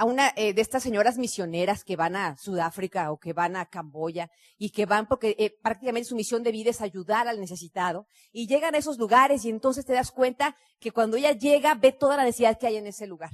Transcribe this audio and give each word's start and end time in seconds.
a 0.00 0.06
una 0.06 0.32
eh, 0.34 0.54
de 0.54 0.62
estas 0.62 0.82
señoras 0.82 1.18
misioneras 1.18 1.84
que 1.84 1.94
van 1.94 2.16
a 2.16 2.34
Sudáfrica 2.38 3.12
o 3.12 3.18
que 3.18 3.34
van 3.34 3.54
a 3.54 3.66
Camboya 3.66 4.30
y 4.56 4.70
que 4.70 4.86
van 4.86 5.06
porque 5.06 5.36
eh, 5.38 5.54
prácticamente 5.62 6.08
su 6.08 6.16
misión 6.16 6.42
de 6.42 6.52
vida 6.52 6.70
es 6.70 6.80
ayudar 6.80 7.28
al 7.28 7.38
necesitado 7.38 8.06
y 8.32 8.46
llegan 8.46 8.74
a 8.74 8.78
esos 8.78 8.96
lugares 8.96 9.44
y 9.44 9.50
entonces 9.50 9.84
te 9.84 9.92
das 9.92 10.10
cuenta 10.10 10.56
que 10.78 10.90
cuando 10.90 11.18
ella 11.18 11.32
llega 11.32 11.74
ve 11.74 11.92
toda 11.92 12.16
la 12.16 12.24
necesidad 12.24 12.58
que 12.58 12.66
hay 12.66 12.76
en 12.76 12.86
ese 12.86 13.06
lugar. 13.06 13.28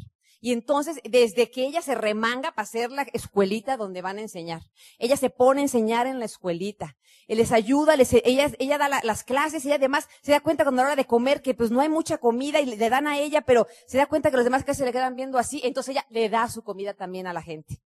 Y 0.46 0.52
entonces, 0.52 1.00
desde 1.02 1.50
que 1.50 1.66
ella 1.66 1.82
se 1.82 1.96
remanga 1.96 2.52
para 2.52 2.62
hacer 2.62 2.92
la 2.92 3.02
escuelita 3.12 3.76
donde 3.76 4.00
van 4.00 4.18
a 4.18 4.20
enseñar, 4.20 4.62
ella 4.96 5.16
se 5.16 5.28
pone 5.28 5.58
a 5.58 5.64
enseñar 5.64 6.06
en 6.06 6.20
la 6.20 6.24
escuelita, 6.24 6.96
Él 7.26 7.38
les 7.38 7.50
ayuda, 7.50 7.96
les, 7.96 8.12
ella, 8.12 8.52
ella 8.60 8.78
da 8.78 8.88
las 9.02 9.24
clases 9.24 9.64
y 9.64 9.72
además 9.72 10.08
se 10.22 10.30
da 10.30 10.38
cuenta 10.38 10.62
cuando 10.62 10.82
a 10.82 10.84
la 10.84 10.90
hora 10.92 11.02
de 11.02 11.04
comer 11.04 11.42
que 11.42 11.54
pues 11.54 11.72
no 11.72 11.80
hay 11.80 11.88
mucha 11.88 12.18
comida 12.18 12.60
y 12.60 12.66
le 12.66 12.88
dan 12.88 13.08
a 13.08 13.18
ella, 13.18 13.40
pero 13.40 13.66
se 13.88 13.98
da 13.98 14.06
cuenta 14.06 14.30
que 14.30 14.36
los 14.36 14.44
demás 14.44 14.62
que 14.62 14.74
se 14.74 14.84
le 14.84 14.92
quedan 14.92 15.16
viendo 15.16 15.36
así, 15.36 15.60
entonces 15.64 15.96
ella 15.96 16.06
le 16.10 16.28
da 16.28 16.48
su 16.48 16.62
comida 16.62 16.94
también 16.94 17.26
a 17.26 17.32
la 17.32 17.42
gente. 17.42 17.82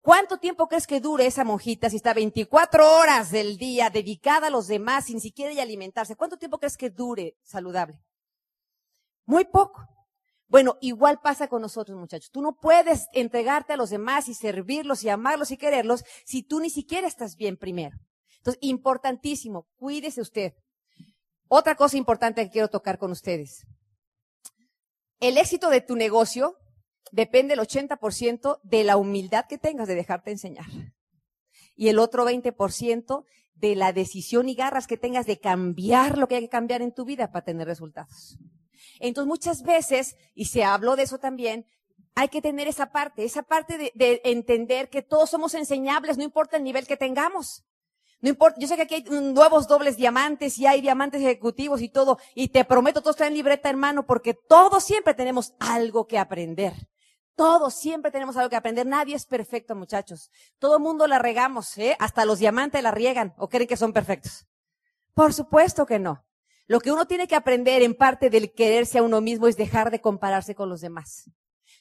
¿Cuánto 0.00 0.38
tiempo 0.38 0.68
crees 0.68 0.86
que 0.86 1.00
dure 1.00 1.26
esa 1.26 1.44
monjita 1.44 1.90
si 1.90 1.96
está 1.96 2.14
24 2.14 2.96
horas 2.96 3.30
del 3.30 3.58
día 3.58 3.90
dedicada 3.90 4.46
a 4.46 4.50
los 4.50 4.68
demás 4.68 5.04
sin 5.04 5.20
siquiera 5.20 5.62
alimentarse? 5.62 6.16
¿Cuánto 6.16 6.38
tiempo 6.38 6.56
crees 6.56 6.78
que 6.78 6.88
dure 6.88 7.36
saludable? 7.42 8.02
Muy 9.26 9.44
poco. 9.44 9.86
Bueno, 10.50 10.78
igual 10.80 11.20
pasa 11.22 11.46
con 11.46 11.62
nosotros, 11.62 11.96
muchachos. 11.96 12.32
Tú 12.32 12.42
no 12.42 12.56
puedes 12.56 13.06
entregarte 13.12 13.72
a 13.72 13.76
los 13.76 13.88
demás 13.88 14.28
y 14.28 14.34
servirlos 14.34 15.04
y 15.04 15.08
amarlos 15.08 15.52
y 15.52 15.56
quererlos 15.56 16.02
si 16.24 16.42
tú 16.42 16.58
ni 16.58 16.70
siquiera 16.70 17.06
estás 17.06 17.36
bien 17.36 17.56
primero. 17.56 17.96
Entonces, 18.38 18.58
importantísimo, 18.60 19.68
cuídese 19.76 20.20
usted. 20.20 20.54
Otra 21.46 21.76
cosa 21.76 21.96
importante 21.96 22.42
que 22.42 22.50
quiero 22.50 22.68
tocar 22.68 22.98
con 22.98 23.12
ustedes. 23.12 23.64
El 25.20 25.38
éxito 25.38 25.70
de 25.70 25.82
tu 25.82 25.94
negocio 25.94 26.56
depende 27.12 27.54
el 27.54 27.60
80% 27.60 28.60
de 28.64 28.82
la 28.82 28.96
humildad 28.96 29.44
que 29.48 29.56
tengas 29.58 29.86
de 29.86 29.94
dejarte 29.94 30.32
enseñar. 30.32 30.66
Y 31.76 31.88
el 31.88 32.00
otro 32.00 32.26
20% 32.26 33.24
de 33.54 33.76
la 33.76 33.92
decisión 33.92 34.48
y 34.48 34.54
garras 34.56 34.88
que 34.88 34.96
tengas 34.96 35.26
de 35.26 35.38
cambiar 35.38 36.18
lo 36.18 36.26
que 36.26 36.36
hay 36.36 36.42
que 36.42 36.48
cambiar 36.48 36.82
en 36.82 36.92
tu 36.92 37.04
vida 37.04 37.30
para 37.30 37.44
tener 37.44 37.68
resultados. 37.68 38.36
Entonces 38.98 39.28
muchas 39.28 39.62
veces, 39.62 40.16
y 40.34 40.46
se 40.46 40.64
habló 40.64 40.96
de 40.96 41.04
eso 41.04 41.18
también, 41.18 41.66
hay 42.14 42.28
que 42.28 42.42
tener 42.42 42.68
esa 42.68 42.92
parte, 42.92 43.24
esa 43.24 43.42
parte 43.42 43.92
de, 43.94 44.20
entender 44.24 44.90
que 44.90 45.02
todos 45.02 45.30
somos 45.30 45.54
enseñables, 45.54 46.18
no 46.18 46.24
importa 46.24 46.56
el 46.56 46.64
nivel 46.64 46.86
que 46.86 46.96
tengamos. 46.96 47.64
No 48.20 48.28
importa, 48.28 48.60
yo 48.60 48.68
sé 48.68 48.76
que 48.76 48.82
aquí 48.82 48.94
hay 48.96 49.04
nuevos 49.04 49.66
dobles 49.66 49.96
diamantes 49.96 50.58
y 50.58 50.66
hay 50.66 50.82
diamantes 50.82 51.22
ejecutivos 51.22 51.80
y 51.80 51.88
todo, 51.88 52.18
y 52.34 52.48
te 52.48 52.64
prometo, 52.64 53.00
todos 53.00 53.16
traen 53.16 53.32
libreta 53.32 53.70
en 53.70 53.78
mano 53.78 54.06
porque 54.06 54.34
todos 54.34 54.84
siempre 54.84 55.14
tenemos 55.14 55.54
algo 55.58 56.06
que 56.06 56.18
aprender. 56.18 56.74
Todos 57.34 57.72
siempre 57.72 58.10
tenemos 58.10 58.36
algo 58.36 58.50
que 58.50 58.56
aprender. 58.56 58.86
Nadie 58.86 59.14
es 59.14 59.24
perfecto, 59.24 59.74
muchachos. 59.74 60.30
Todo 60.58 60.78
mundo 60.78 61.06
la 61.06 61.18
regamos, 61.18 61.78
¿eh? 61.78 61.96
Hasta 61.98 62.26
los 62.26 62.38
diamantes 62.38 62.82
la 62.82 62.90
riegan 62.90 63.32
o 63.38 63.48
creen 63.48 63.66
que 63.66 63.78
son 63.78 63.94
perfectos. 63.94 64.46
Por 65.14 65.32
supuesto 65.32 65.86
que 65.86 65.98
no. 65.98 66.22
Lo 66.70 66.78
que 66.78 66.92
uno 66.92 67.04
tiene 67.04 67.26
que 67.26 67.34
aprender 67.34 67.82
en 67.82 67.96
parte 67.96 68.30
del 68.30 68.52
quererse 68.52 68.98
a 68.98 69.02
uno 69.02 69.20
mismo 69.20 69.48
es 69.48 69.56
dejar 69.56 69.90
de 69.90 70.00
compararse 70.00 70.54
con 70.54 70.68
los 70.68 70.80
demás. 70.80 71.28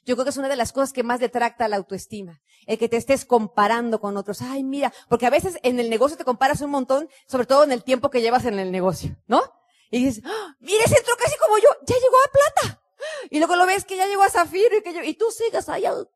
Yo 0.04 0.16
creo 0.16 0.26
que 0.26 0.32
es 0.32 0.38
una 0.38 0.50
de 0.50 0.56
las 0.56 0.74
cosas 0.74 0.94
que 0.94 1.04
más 1.04 1.20
detracta 1.20 1.68
la 1.68 1.76
autoestima. 1.76 2.42
El 2.66 2.80
que 2.80 2.90
te 2.90 2.98
estés 2.98 3.24
comparando 3.24 4.00
con 4.02 4.18
otros. 4.18 4.42
Ay, 4.42 4.64
mira, 4.64 4.92
porque 5.08 5.28
a 5.28 5.30
veces 5.30 5.60
en 5.62 5.80
el 5.80 5.92
negocio 5.92 6.18
te 6.18 6.26
comparas 6.26 6.62
un 6.62 6.72
montón, 6.72 7.08
sobre 7.28 7.46
todo 7.46 7.64
en 7.64 7.72
el 7.72 7.84
tiempo 7.84 8.10
que 8.10 8.24
llevas 8.24 8.46
en 8.46 8.58
el 8.58 8.72
negocio, 8.72 9.16
¿no? 9.28 9.44
Y 9.92 10.06
dices, 10.06 10.24
¡Ah! 10.26 10.56
mira, 10.60 10.84
ese 10.84 10.98
entró 10.98 11.16
casi 11.18 11.38
como 11.38 11.60
yo, 11.60 11.70
ya 11.86 11.94
llegó 11.94 12.18
a 12.26 12.32
plata. 12.32 12.82
Y 13.30 13.38
luego 13.38 13.58
lo 13.58 13.68
ves 13.68 13.86
que 13.86 13.96
ya 13.96 14.08
llegó 14.08 14.24
a 14.24 14.30
zafiro 14.32 14.76
y 14.76 14.82
que 14.82 14.94
yo, 14.96 15.04
y 15.04 15.14
tú 15.14 15.30
sigas 15.30 15.70
ahí 15.70 15.86
al 15.86 16.10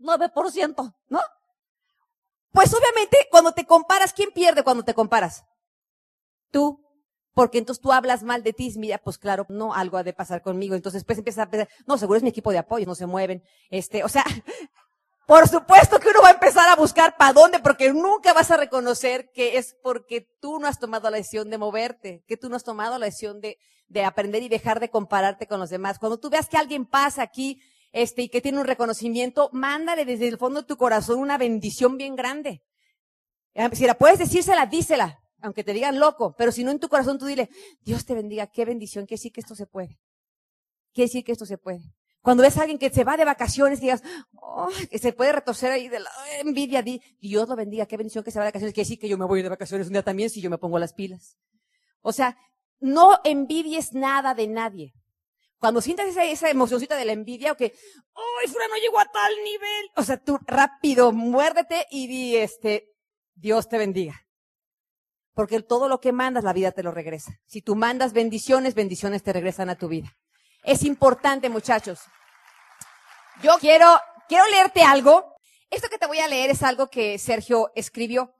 9%, 0.00 0.96
¿no? 1.08 1.20
Pues 2.52 2.74
obviamente 2.74 3.26
cuando 3.30 3.52
te 3.52 3.64
comparas, 3.64 4.12
¿quién 4.12 4.32
pierde 4.32 4.62
cuando 4.62 4.84
te 4.84 4.92
comparas? 4.92 5.46
Tú 6.50 6.87
porque 7.34 7.58
entonces 7.58 7.80
tú 7.80 7.92
hablas 7.92 8.22
mal 8.22 8.42
de 8.42 8.52
ti, 8.52 8.72
mira, 8.76 8.98
pues 8.98 9.18
claro, 9.18 9.46
no, 9.48 9.74
algo 9.74 9.96
ha 9.96 10.02
de 10.02 10.12
pasar 10.12 10.42
conmigo. 10.42 10.74
Entonces 10.74 11.04
pues 11.04 11.18
empiezas 11.18 11.46
a 11.46 11.50
pensar, 11.50 11.68
no, 11.86 11.98
seguro 11.98 12.16
es 12.16 12.22
mi 12.22 12.30
equipo 12.30 12.50
de 12.50 12.58
apoyo, 12.58 12.86
no 12.86 12.94
se 12.94 13.06
mueven. 13.06 13.42
Este, 13.70 14.02
o 14.02 14.08
sea, 14.08 14.24
por 15.26 15.48
supuesto 15.48 16.00
que 16.00 16.08
uno 16.08 16.22
va 16.22 16.28
a 16.28 16.32
empezar 16.32 16.68
a 16.68 16.76
buscar 16.76 17.16
para 17.16 17.32
dónde, 17.32 17.60
porque 17.60 17.92
nunca 17.92 18.32
vas 18.32 18.50
a 18.50 18.56
reconocer 18.56 19.30
que 19.32 19.58
es 19.58 19.76
porque 19.82 20.28
tú 20.40 20.58
no 20.58 20.66
has 20.66 20.78
tomado 20.78 21.10
la 21.10 21.16
decisión 21.18 21.50
de 21.50 21.58
moverte, 21.58 22.24
que 22.26 22.36
tú 22.36 22.48
no 22.48 22.56
has 22.56 22.64
tomado 22.64 22.98
la 22.98 23.06
decisión 23.06 23.40
de, 23.40 23.58
de 23.86 24.04
aprender 24.04 24.42
y 24.42 24.48
dejar 24.48 24.80
de 24.80 24.90
compararte 24.90 25.46
con 25.46 25.60
los 25.60 25.70
demás. 25.70 25.98
Cuando 25.98 26.18
tú 26.18 26.30
veas 26.30 26.48
que 26.48 26.56
alguien 26.56 26.86
pasa 26.86 27.22
aquí, 27.22 27.60
este, 27.92 28.22
y 28.22 28.28
que 28.28 28.40
tiene 28.40 28.58
un 28.58 28.66
reconocimiento, 28.66 29.48
mándale 29.52 30.04
desde 30.04 30.28
el 30.28 30.38
fondo 30.38 30.62
de 30.62 30.66
tu 30.66 30.76
corazón 30.76 31.20
una 31.20 31.38
bendición 31.38 31.96
bien 31.96 32.16
grande. 32.16 32.62
Si 33.72 33.86
la 33.86 33.94
puedes 33.94 34.18
decírsela, 34.18 34.66
dísela 34.66 35.20
aunque 35.40 35.64
te 35.64 35.72
digan 35.72 35.98
loco, 35.98 36.34
pero 36.36 36.52
si 36.52 36.64
no 36.64 36.70
en 36.70 36.78
tu 36.78 36.88
corazón 36.88 37.18
tú 37.18 37.26
dile, 37.26 37.48
Dios 37.82 38.04
te 38.04 38.14
bendiga, 38.14 38.46
qué 38.48 38.64
bendición, 38.64 39.06
quiere 39.06 39.18
decir 39.18 39.32
que 39.32 39.40
esto 39.40 39.54
se 39.54 39.66
puede. 39.66 39.98
Quiere 40.92 41.08
decir 41.08 41.24
que 41.24 41.32
esto 41.32 41.46
se 41.46 41.58
puede. 41.58 41.94
Cuando 42.20 42.42
ves 42.42 42.58
a 42.58 42.62
alguien 42.62 42.78
que 42.78 42.90
se 42.90 43.04
va 43.04 43.16
de 43.16 43.24
vacaciones, 43.24 43.80
digas, 43.80 44.02
oh, 44.34 44.68
que 44.90 44.98
se 44.98 45.12
puede 45.12 45.32
retorcer 45.32 45.70
ahí 45.70 45.88
de 45.88 46.00
la 46.00 46.10
envidia, 46.40 46.82
di, 46.82 47.00
Dios 47.20 47.48
lo 47.48 47.56
bendiga, 47.56 47.86
qué 47.86 47.96
bendición 47.96 48.24
que 48.24 48.30
se 48.30 48.38
va 48.38 48.44
de 48.44 48.48
vacaciones, 48.50 48.74
quiere 48.74 48.84
decir 48.84 48.98
que 48.98 49.08
yo 49.08 49.16
me 49.16 49.24
voy 49.24 49.42
de 49.42 49.48
vacaciones 49.48 49.86
un 49.86 49.92
día 49.92 50.02
también 50.02 50.28
si 50.28 50.40
yo 50.40 50.50
me 50.50 50.58
pongo 50.58 50.78
las 50.78 50.92
pilas. 50.92 51.38
O 52.02 52.12
sea, 52.12 52.36
no 52.80 53.18
envidies 53.24 53.92
nada 53.92 54.34
de 54.34 54.48
nadie. 54.48 54.94
Cuando 55.58 55.80
sientas 55.80 56.08
esa, 56.08 56.24
esa 56.24 56.50
emocioncita 56.50 56.96
de 56.96 57.04
la 57.04 57.12
envidia 57.12 57.52
o 57.52 57.56
que, 57.56 57.72
¡ay, 58.14 58.52
no 58.52 58.76
llegó 58.76 59.00
a 59.00 59.06
tal 59.06 59.32
nivel! 59.44 59.90
O 59.96 60.02
sea, 60.02 60.16
tú 60.16 60.38
rápido, 60.46 61.12
muérdete 61.12 61.86
y 61.90 62.06
di, 62.06 62.36
este, 62.36 62.94
Dios 63.34 63.68
te 63.68 63.78
bendiga. 63.78 64.27
Porque 65.38 65.62
todo 65.62 65.88
lo 65.88 66.00
que 66.00 66.10
mandas, 66.10 66.42
la 66.42 66.52
vida 66.52 66.72
te 66.72 66.82
lo 66.82 66.90
regresa. 66.90 67.38
Si 67.46 67.62
tú 67.62 67.76
mandas 67.76 68.12
bendiciones, 68.12 68.74
bendiciones 68.74 69.22
te 69.22 69.32
regresan 69.32 69.70
a 69.70 69.76
tu 69.76 69.86
vida. 69.86 70.16
Es 70.64 70.82
importante, 70.82 71.48
muchachos. 71.48 72.00
Yo 73.40 73.52
quiero, 73.60 73.86
quiero 74.28 74.44
leerte 74.48 74.82
algo. 74.82 75.36
Esto 75.70 75.88
que 75.88 75.96
te 75.96 76.08
voy 76.08 76.18
a 76.18 76.26
leer 76.26 76.50
es 76.50 76.64
algo 76.64 76.88
que 76.88 77.18
Sergio 77.18 77.70
escribió. 77.76 78.34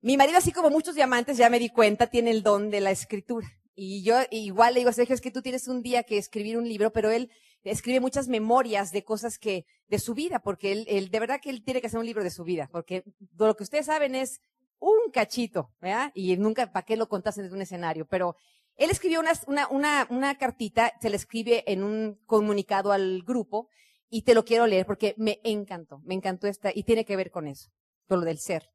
Mi 0.00 0.16
marido, 0.16 0.38
así 0.38 0.50
como 0.50 0.70
muchos 0.70 0.94
diamantes, 0.94 1.36
ya 1.36 1.50
me 1.50 1.58
di 1.58 1.68
cuenta, 1.68 2.06
tiene 2.06 2.30
el 2.30 2.42
don 2.42 2.70
de 2.70 2.80
la 2.80 2.90
escritura. 2.90 3.46
Y 3.74 4.02
yo 4.02 4.16
igual 4.30 4.72
le 4.72 4.80
digo, 4.80 4.92
Sergio, 4.94 5.14
es 5.14 5.20
que 5.20 5.30
tú 5.30 5.42
tienes 5.42 5.68
un 5.68 5.82
día 5.82 6.04
que 6.04 6.16
escribir 6.16 6.56
un 6.56 6.66
libro, 6.66 6.90
pero 6.90 7.10
él 7.10 7.30
escribe 7.64 8.00
muchas 8.00 8.28
memorias 8.28 8.92
de 8.92 9.04
cosas 9.04 9.36
que, 9.36 9.66
de 9.88 9.98
su 9.98 10.14
vida, 10.14 10.38
porque 10.38 10.72
él, 10.72 10.86
él, 10.88 11.10
de 11.10 11.20
verdad 11.20 11.38
que 11.42 11.50
él 11.50 11.62
tiene 11.62 11.82
que 11.82 11.88
hacer 11.88 12.00
un 12.00 12.06
libro 12.06 12.24
de 12.24 12.30
su 12.30 12.44
vida, 12.44 12.70
porque 12.72 13.04
lo 13.36 13.54
que 13.56 13.62
ustedes 13.62 13.84
saben 13.84 14.14
es 14.14 14.40
un 14.80 15.10
cachito, 15.12 15.70
¿verdad? 15.80 16.10
Y 16.14 16.36
nunca, 16.36 16.72
¿para 16.72 16.84
qué 16.84 16.96
lo 16.96 17.08
contaste 17.08 17.42
desde 17.42 17.54
un 17.54 17.62
escenario? 17.62 18.06
Pero 18.06 18.34
él 18.76 18.90
escribió 18.90 19.20
una, 19.20 19.32
una, 19.46 19.68
una, 19.68 20.06
una 20.10 20.38
cartita, 20.38 20.92
se 21.00 21.10
le 21.10 21.16
escribe 21.16 21.62
en 21.70 21.84
un 21.84 22.18
comunicado 22.26 22.90
al 22.90 23.22
grupo, 23.22 23.68
y 24.10 24.22
te 24.22 24.34
lo 24.34 24.44
quiero 24.44 24.66
leer 24.66 24.84
porque 24.84 25.14
me 25.16 25.40
encantó, 25.44 26.00
me 26.04 26.14
encantó 26.14 26.48
esta, 26.48 26.72
y 26.74 26.82
tiene 26.82 27.04
que 27.04 27.16
ver 27.16 27.30
con 27.30 27.46
eso, 27.46 27.70
con 28.08 28.18
lo 28.20 28.26
del 28.26 28.38
ser. 28.38 28.70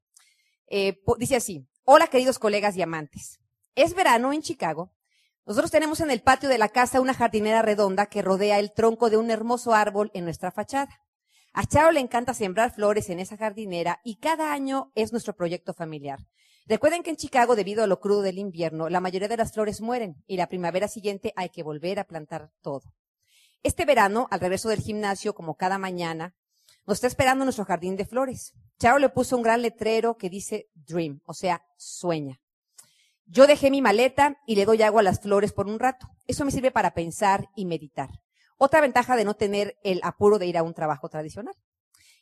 Eh, 0.68 1.02
dice 1.20 1.36
así, 1.36 1.68
hola 1.84 2.08
queridos 2.08 2.40
colegas 2.40 2.78
y 2.78 2.82
amantes. 2.82 3.40
Es 3.76 3.94
verano 3.94 4.32
en 4.32 4.42
Chicago. 4.42 4.94
Nosotros 5.46 5.70
tenemos 5.70 6.00
en 6.00 6.10
el 6.10 6.22
patio 6.22 6.50
de 6.50 6.58
la 6.58 6.70
casa 6.70 7.02
una 7.02 7.14
jardinera 7.14 7.62
redonda 7.62 8.08
que 8.08 8.22
rodea 8.22 8.58
el 8.60 8.72
tronco 8.72 9.10
de 9.10 9.18
un 9.18 9.30
hermoso 9.30 9.74
árbol 9.74 10.10
en 10.14 10.24
nuestra 10.24 10.52
fachada. 10.52 11.02
A 11.58 11.66
Charo 11.66 11.92
le 11.92 12.02
encanta 12.02 12.34
sembrar 12.34 12.74
flores 12.74 13.10
en 13.10 13.22
esa 13.22 13.38
jardinera 13.38 14.02
y 14.04 14.18
cada 14.18 14.52
año 14.52 14.92
es 14.94 15.14
nuestro 15.14 15.38
proyecto 15.38 15.74
familiar. 15.74 16.20
Recuerden 16.68 17.02
que 17.02 17.12
en 17.12 17.16
Chicago, 17.16 17.56
debido 17.56 17.82
a 17.82 17.88
lo 17.88 18.02
crudo 18.02 18.24
del 18.24 18.40
invierno, 18.40 18.90
la 18.90 19.00
mayoría 19.00 19.30
de 19.30 19.38
las 19.38 19.54
flores 19.54 19.80
mueren 19.80 20.22
y 20.28 20.36
la 20.36 20.50
primavera 20.50 20.90
siguiente 20.90 21.32
hay 21.38 21.48
que 21.48 21.64
volver 21.64 21.98
a 21.98 22.04
plantar 22.04 22.52
todo. 22.62 22.94
Este 23.64 23.86
verano, 23.86 24.28
al 24.32 24.42
regreso 24.42 24.68
del 24.68 24.82
gimnasio, 24.82 25.34
como 25.34 25.56
cada 25.56 25.78
mañana, 25.78 26.36
nos 26.86 26.98
está 26.98 27.08
esperando 27.08 27.46
nuestro 27.46 27.64
jardín 27.64 27.96
de 27.96 28.06
flores. 28.06 28.54
Charo 28.78 29.00
le 29.00 29.08
puso 29.08 29.38
un 29.38 29.44
gran 29.44 29.62
letrero 29.62 30.18
que 30.18 30.30
dice 30.30 30.68
Dream, 30.74 31.22
o 31.26 31.34
sea, 31.34 31.64
sueña. 31.78 32.42
Yo 33.28 33.48
dejé 33.48 33.72
mi 33.72 33.82
maleta 33.82 34.42
y 34.46 34.56
le 34.56 34.66
doy 34.66 34.82
agua 34.82 35.00
a 35.00 35.06
las 35.06 35.22
flores 35.22 35.54
por 35.54 35.68
un 35.68 35.80
rato. 35.80 36.10
Eso 36.28 36.44
me 36.44 36.52
sirve 36.52 36.72
para 36.72 36.94
pensar 36.94 37.48
y 37.56 37.64
meditar. 37.64 38.10
Otra 38.58 38.82
ventaja 38.82 39.16
de 39.16 39.26
no 39.26 39.34
tener 39.34 39.78
el 39.84 40.00
apuro 40.04 40.40
de 40.40 40.48
ir 40.48 40.58
a 40.58 40.64
un 40.64 40.74
trabajo 40.74 41.10
tradicional. 41.10 41.56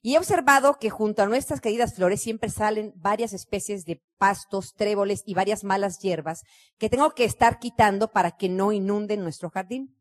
Y 0.02 0.16
he 0.16 0.18
observado 0.18 0.80
que 0.80 0.90
junto 0.90 1.24
a 1.24 1.28
nuestras 1.28 1.62
queridas 1.62 1.96
flores 1.96 2.22
siempre 2.22 2.50
salen 2.50 2.92
varias 2.96 3.32
especies 3.32 3.86
de 3.86 4.02
pastos, 4.18 4.74
tréboles 4.74 5.24
y 5.26 5.34
varias 5.34 5.64
malas 5.64 6.00
hierbas 6.00 6.44
que 6.78 6.90
tengo 6.90 7.12
que 7.12 7.24
estar 7.24 7.58
quitando 7.58 8.12
para 8.12 8.32
que 8.32 8.50
no 8.50 8.74
inunden 8.74 9.24
nuestro 9.24 9.50
jardín. 9.50 9.96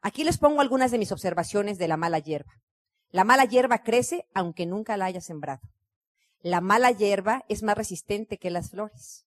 Aquí 0.00 0.22
les 0.22 0.38
pongo 0.38 0.60
algunas 0.60 0.92
de 0.92 0.98
mis 0.98 1.10
observaciones 1.10 1.76
de 1.76 1.88
la 1.88 1.96
mala 1.96 2.20
hierba. 2.20 2.52
La 3.10 3.24
mala 3.24 3.46
hierba 3.46 3.82
crece 3.82 4.26
aunque 4.32 4.64
nunca 4.64 4.96
la 4.96 5.06
haya 5.06 5.20
sembrado. 5.20 5.62
La 6.40 6.60
mala 6.60 6.92
hierba 6.92 7.44
es 7.48 7.64
más 7.64 7.76
resistente 7.76 8.38
que 8.38 8.50
las 8.50 8.70
flores. 8.70 9.26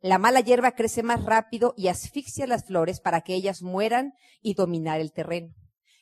La 0.00 0.18
mala 0.18 0.40
hierba 0.40 0.72
crece 0.72 1.04
más 1.04 1.24
rápido 1.24 1.74
y 1.76 1.86
asfixia 1.86 2.48
las 2.48 2.64
flores 2.64 3.00
para 3.00 3.20
que 3.20 3.34
ellas 3.34 3.62
mueran 3.62 4.14
y 4.42 4.54
dominar 4.54 5.00
el 5.00 5.12
terreno. 5.12 5.54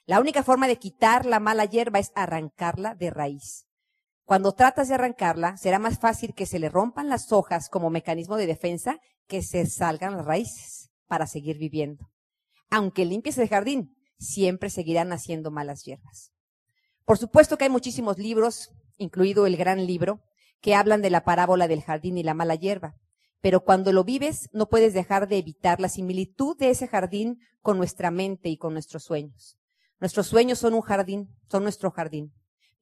La 0.07 0.21
única 0.21 0.45
forma 0.45 0.69
de 0.69 0.77
quitar 0.77 1.27
la 1.27 1.41
mala 1.41 1.65
hierba 1.65 1.99
es 1.99 2.13
arrancarla 2.15 2.95
de 2.95 3.11
raíz. 3.11 3.67
Cuando 4.25 4.53
tratas 4.53 4.87
de 4.87 4.95
arrancarla, 4.95 5.57
será 5.57 5.81
más 5.81 5.99
fácil 5.99 6.33
que 6.33 6.47
se 6.47 6.61
le 6.61 6.69
rompan 6.69 7.09
las 7.09 7.33
hojas 7.33 7.69
como 7.69 7.91
mecanismo 7.91 8.37
de 8.37 8.47
defensa 8.47 9.01
que 9.27 9.43
se 9.43 9.67
salgan 9.67 10.17
las 10.17 10.25
raíces 10.25 10.91
para 11.09 11.27
seguir 11.27 11.59
viviendo. 11.59 12.09
Aunque 12.71 13.05
limpies 13.05 13.37
el 13.39 13.49
jardín, 13.49 13.97
siempre 14.17 14.71
seguirán 14.71 15.13
haciendo 15.13 15.51
malas 15.51 15.83
hierbas. 15.83 16.31
Por 17.05 17.19
supuesto 17.19 17.59
que 17.59 17.65
hay 17.65 17.71
muchísimos 17.71 18.17
libros, 18.17 18.71
incluido 18.99 19.47
el 19.47 19.57
gran 19.57 19.87
libro, 19.87 20.21
que 20.61 20.77
hablan 20.77 21.03
de 21.03 21.11
la 21.11 21.25
parábola 21.25 21.67
del 21.67 21.83
jardín 21.83 22.17
y 22.17 22.23
la 22.23 22.35
mala 22.35 22.55
hierba. 22.55 22.95
Pero 23.41 23.65
cuando 23.65 23.93
lo 23.93 24.05
vives, 24.05 24.49
no 24.53 24.69
puedes 24.69 24.95
dejar 24.95 25.27
de 25.27 25.39
evitar 25.39 25.81
la 25.81 25.89
similitud 25.89 26.57
de 26.57 26.71
ese 26.71 26.87
jardín 26.87 27.39
con 27.61 27.77
nuestra 27.77 28.13
mente 28.13 28.49
y 28.49 28.57
con 28.57 28.73
nuestros 28.73 29.03
sueños. 29.03 29.57
Nuestros 30.01 30.27
sueños 30.27 30.59
son 30.59 30.75
un 30.75 30.83
jardín, 30.83 31.29
son 31.51 31.63
nuestro 31.63 31.91
jardín. 31.91 32.33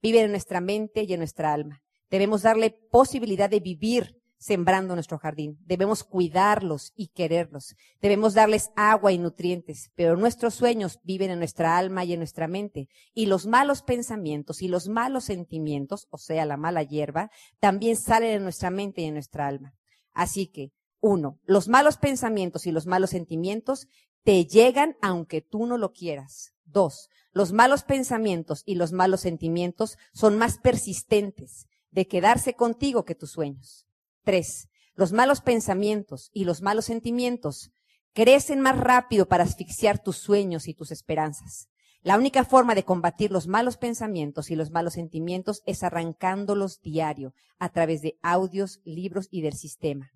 Viven 0.01 0.25
en 0.25 0.31
nuestra 0.31 0.61
mente 0.61 1.03
y 1.03 1.13
en 1.13 1.19
nuestra 1.19 1.53
alma. 1.53 1.81
Debemos 2.09 2.43
darle 2.43 2.71
posibilidad 2.91 3.49
de 3.49 3.59
vivir 3.59 4.21
sembrando 4.37 4.93
nuestro 4.93 5.17
jardín. 5.17 5.57
Debemos 5.61 6.03
cuidarlos 6.03 6.93
y 6.95 7.07
quererlos. 7.07 7.75
Debemos 7.99 8.33
darles 8.33 8.69
agua 8.75 9.11
y 9.11 9.17
nutrientes, 9.17 9.91
pero 9.95 10.17
nuestros 10.17 10.53
sueños 10.53 10.99
viven 11.03 11.31
en 11.31 11.39
nuestra 11.39 11.77
alma 11.77 12.03
y 12.03 12.13
en 12.13 12.19
nuestra 12.19 12.47
mente. 12.47 12.87
Y 13.13 13.25
los 13.25 13.47
malos 13.47 13.81
pensamientos 13.81 14.61
y 14.61 14.67
los 14.67 14.87
malos 14.87 15.23
sentimientos, 15.23 16.07
o 16.11 16.17
sea, 16.17 16.45
la 16.45 16.57
mala 16.57 16.83
hierba, 16.83 17.31
también 17.59 17.95
salen 17.95 18.31
en 18.31 18.43
nuestra 18.43 18.69
mente 18.69 19.01
y 19.01 19.05
en 19.05 19.15
nuestra 19.15 19.47
alma. 19.47 19.73
Así 20.13 20.47
que, 20.47 20.71
uno, 20.99 21.39
los 21.45 21.67
malos 21.67 21.97
pensamientos 21.97 22.65
y 22.67 22.71
los 22.71 22.87
malos 22.87 23.11
sentimientos 23.11 23.87
te 24.25 24.43
llegan 24.45 24.97
aunque 25.01 25.41
tú 25.41 25.67
no 25.67 25.77
lo 25.77 25.93
quieras. 25.93 26.53
Dos, 26.65 27.09
los 27.31 27.53
malos 27.53 27.83
pensamientos 27.83 28.63
y 28.65 28.73
los 28.73 28.91
malos 28.91 29.21
sentimientos 29.21 29.99
son 30.13 30.37
más 30.37 30.57
persistentes 30.57 31.67
de 31.91 32.07
quedarse 32.07 32.55
contigo 32.55 33.05
que 33.05 33.13
tus 33.13 33.31
sueños. 33.31 33.85
Tres, 34.23 34.67
los 34.95 35.13
malos 35.13 35.41
pensamientos 35.41 36.31
y 36.33 36.45
los 36.45 36.63
malos 36.63 36.85
sentimientos 36.85 37.69
crecen 38.13 38.61
más 38.61 38.77
rápido 38.79 39.27
para 39.27 39.43
asfixiar 39.43 40.01
tus 40.01 40.17
sueños 40.17 40.67
y 40.67 40.73
tus 40.73 40.89
esperanzas. 40.89 41.69
La 42.01 42.17
única 42.17 42.45
forma 42.45 42.73
de 42.73 42.83
combatir 42.83 43.31
los 43.31 43.45
malos 43.45 43.77
pensamientos 43.77 44.49
y 44.49 44.55
los 44.55 44.71
malos 44.71 44.93
sentimientos 44.93 45.61
es 45.67 45.83
arrancándolos 45.83 46.81
diario 46.81 47.35
a 47.59 47.69
través 47.69 48.01
de 48.01 48.17
audios, 48.23 48.81
libros 48.85 49.27
y 49.29 49.41
del 49.41 49.53
sistema. 49.53 50.11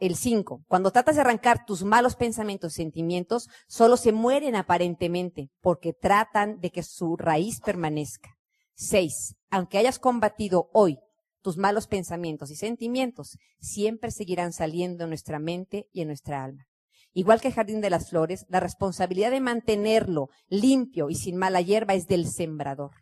El 0.00 0.14
cinco, 0.14 0.62
cuando 0.68 0.92
tratas 0.92 1.16
de 1.16 1.22
arrancar 1.22 1.64
tus 1.66 1.82
malos 1.82 2.14
pensamientos 2.14 2.74
y 2.74 2.76
sentimientos, 2.76 3.48
solo 3.66 3.96
se 3.96 4.12
mueren 4.12 4.54
aparentemente 4.54 5.50
porque 5.60 5.92
tratan 5.92 6.60
de 6.60 6.70
que 6.70 6.84
su 6.84 7.16
raíz 7.16 7.60
permanezca. 7.60 8.30
Seis, 8.74 9.34
aunque 9.50 9.76
hayas 9.78 9.98
combatido 9.98 10.70
hoy 10.72 10.98
tus 11.42 11.56
malos 11.56 11.88
pensamientos 11.88 12.50
y 12.50 12.56
sentimientos 12.56 13.38
siempre 13.58 14.10
seguirán 14.10 14.52
saliendo 14.52 15.04
en 15.04 15.10
nuestra 15.10 15.40
mente 15.40 15.88
y 15.92 16.02
en 16.02 16.08
nuestra 16.08 16.44
alma. 16.44 16.66
Igual 17.12 17.40
que 17.40 17.48
el 17.48 17.54
jardín 17.54 17.80
de 17.80 17.90
las 17.90 18.10
flores, 18.10 18.46
la 18.48 18.60
responsabilidad 18.60 19.32
de 19.32 19.40
mantenerlo 19.40 20.28
limpio 20.48 21.10
y 21.10 21.16
sin 21.16 21.36
mala 21.36 21.60
hierba 21.60 21.94
es 21.94 22.06
del 22.06 22.28
sembrador. 22.28 22.92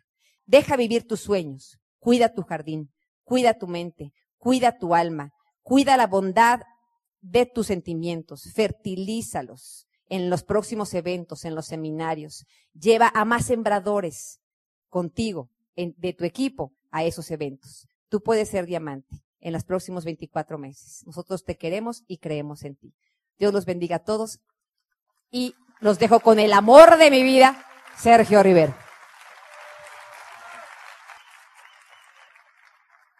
Deja 0.45 0.77
vivir 0.77 1.05
tus 1.05 1.19
sueños, 1.19 1.77
cuida 1.99 2.33
tu 2.33 2.41
jardín, 2.41 2.89
cuida 3.23 3.55
tu 3.55 3.67
mente, 3.67 4.13
cuida 4.37 4.77
tu 4.77 4.95
alma, 4.95 5.31
cuida 5.61 5.97
la 5.97 6.07
bondad 6.07 6.61
de 7.21 7.45
tus 7.45 7.67
sentimientos, 7.67 8.51
fertilízalos 8.53 9.87
en 10.09 10.29
los 10.29 10.43
próximos 10.43 10.93
eventos, 10.93 11.45
en 11.45 11.55
los 11.55 11.67
seminarios. 11.67 12.45
Lleva 12.73 13.11
a 13.13 13.25
más 13.25 13.45
sembradores 13.45 14.39
contigo, 14.89 15.49
de 15.75 16.13
tu 16.13 16.23
equipo, 16.23 16.73
a 16.91 17.03
esos 17.03 17.29
eventos. 17.29 17.87
Tú 18.09 18.21
puedes 18.21 18.49
ser 18.49 18.65
diamante 18.65 19.21
en 19.39 19.53
los 19.53 19.63
próximos 19.63 20.05
24 20.05 20.57
meses. 20.57 21.03
Nosotros 21.05 21.43
te 21.43 21.57
queremos 21.57 22.03
y 22.07 22.17
creemos 22.17 22.63
en 22.63 22.75
ti. 22.75 22.93
Dios 23.37 23.53
los 23.53 23.65
bendiga 23.65 23.97
a 23.97 24.03
todos 24.03 24.39
y 25.29 25.55
los 25.79 25.99
dejo 25.99 26.19
con 26.19 26.39
el 26.39 26.53
amor 26.53 26.97
de 26.97 27.11
mi 27.11 27.21
vida, 27.21 27.63
Sergio 27.95 28.41
Rivero. 28.41 28.75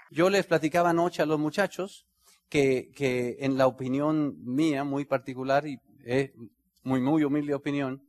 Yo 0.09 0.29
les 0.29 0.45
platicaba 0.45 0.91
anoche 0.91 1.21
a 1.21 1.25
los 1.25 1.37
muchachos 1.37 2.07
que, 2.49 3.37
en 3.39 3.57
la 3.57 3.67
opinión 3.67 4.43
mía, 4.43 4.83
muy 4.83 5.05
particular 5.05 5.67
y 5.67 5.79
muy, 6.83 7.01
muy 7.01 7.23
humilde 7.23 7.53
opinión, 7.53 8.03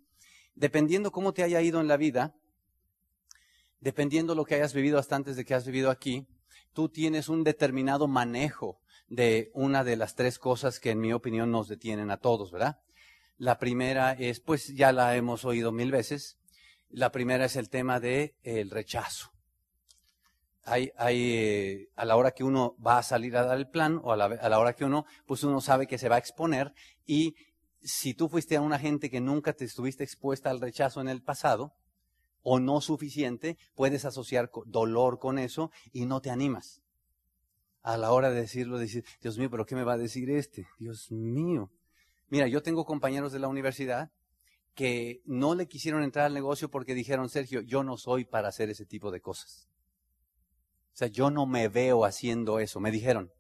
dependiendo 0.55 1.11
cómo 1.11 1.33
te 1.33 1.43
haya 1.43 1.61
ido 1.61 1.81
en 1.81 1.89
la 1.89 1.97
vida, 1.97 2.35
dependiendo 3.81 4.35
lo 4.35 4.45
que 4.45 4.57
hayas 4.57 4.75
vivido 4.75 4.99
hasta 4.99 5.17
antes 5.17 5.37
de 5.37 5.45
que 5.45 5.55
has 5.55 5.67
vivido 5.67 5.91
aquí, 5.91 6.27
tú 6.73 6.89
tienes 6.89 7.29
un 7.29 7.45
determinado 7.45 8.09
manejo 8.09 8.81
de 9.09 9.51
una 9.55 9.85
de 9.85 9.97
las 9.97 10.15
tres 10.15 10.39
cosas 10.39 10.81
que 10.81 10.91
en 10.91 11.01
mi 11.01 11.13
opinión 11.13 11.51
nos 11.51 11.69
detienen 11.69 12.11
a 12.11 12.19
todos, 12.19 12.53
¿verdad? 12.53 12.81
La 13.37 13.59
primera 13.59 14.13
es, 14.13 14.41
pues 14.41 14.69
ya 14.75 14.93
la 14.93 15.17
hemos 15.17 15.45
oído 15.45 15.73
mil 15.73 15.91
veces, 15.91 16.39
la 16.91 17.11
primera 17.13 17.45
es 17.45 17.57
el 17.57 17.71
tema 17.71 18.01
del 18.01 18.35
el 18.43 18.71
rechazo. 18.71 19.31
Hay, 20.69 20.91
hay, 20.97 21.33
eh, 21.33 21.89
a 21.97 22.05
la 22.05 22.17
hora 22.17 22.31
que 22.33 22.45
uno 22.45 22.77
va 22.85 22.99
a 22.99 23.03
salir 23.03 23.37
a 23.37 23.45
dar 23.45 23.57
el 23.59 23.69
plan 23.69 24.01
o 24.03 24.13
a 24.13 24.17
la, 24.17 24.27
a 24.27 24.49
la 24.49 24.59
hora 24.59 24.75
que 24.75 24.85
uno, 24.85 25.07
pues 25.27 25.43
uno 25.43 25.61
sabe 25.61 25.87
que 25.87 25.99
se 25.99 26.09
va 26.09 26.17
a 26.17 26.19
exponer 26.19 26.73
y 27.07 27.35
si 27.81 28.15
tú 28.15 28.29
fuiste 28.29 28.57
a 28.57 28.61
una 28.61 28.79
gente 28.79 29.11
que 29.11 29.21
nunca 29.21 29.53
te 29.53 29.65
estuviste 29.65 30.05
expuesta 30.05 30.51
al 30.51 30.61
rechazo 30.61 31.01
en 31.01 31.09
el 31.09 31.23
pasado, 31.23 31.75
o 32.43 32.61
no 32.61 32.81
suficiente, 32.81 33.59
puedes 33.75 34.05
asociar 34.05 34.51
dolor 34.65 35.19
con 35.19 35.39
eso 35.39 35.71
y 35.93 36.07
no 36.07 36.23
te 36.23 36.31
animas. 36.31 36.83
A 37.83 37.97
la 37.97 38.13
hora 38.13 38.31
de 38.31 38.41
decirlo, 38.41 38.79
decir, 38.79 39.05
Dios 39.21 39.39
mío, 39.39 39.51
pero 39.51 39.67
¿qué 39.67 39.75
me 39.75 39.85
va 39.85 39.95
a 39.95 39.99
decir 39.99 40.31
este? 40.31 40.67
Dios 40.79 41.11
mío. 41.11 41.71
Mira, 42.29 42.47
yo 42.49 42.63
tengo 42.63 42.85
compañeros 42.85 43.33
de 43.33 43.39
la 43.39 43.49
universidad 43.49 44.11
que 44.75 45.21
no 45.25 45.55
le 45.55 45.67
quisieron 45.67 46.03
entrar 46.03 46.27
al 46.27 46.35
negocio 46.35 46.71
porque 46.71 46.95
dijeron, 46.95 47.29
Sergio, 47.29 47.61
yo 47.61 47.83
no 47.83 47.97
soy 47.97 48.25
para 48.25 48.49
hacer 48.49 48.71
ese 48.71 48.87
tipo 48.87 49.11
de 49.11 49.21
cosas. 49.21 49.69
Sea, 50.99 51.07
yo 51.07 51.31
no 51.31 51.47
me 51.47 51.69
veo 51.69 52.05
haciendo 52.05 52.59
eso. 52.59 52.81
Me 52.81 52.91
dijeron. 52.91 53.31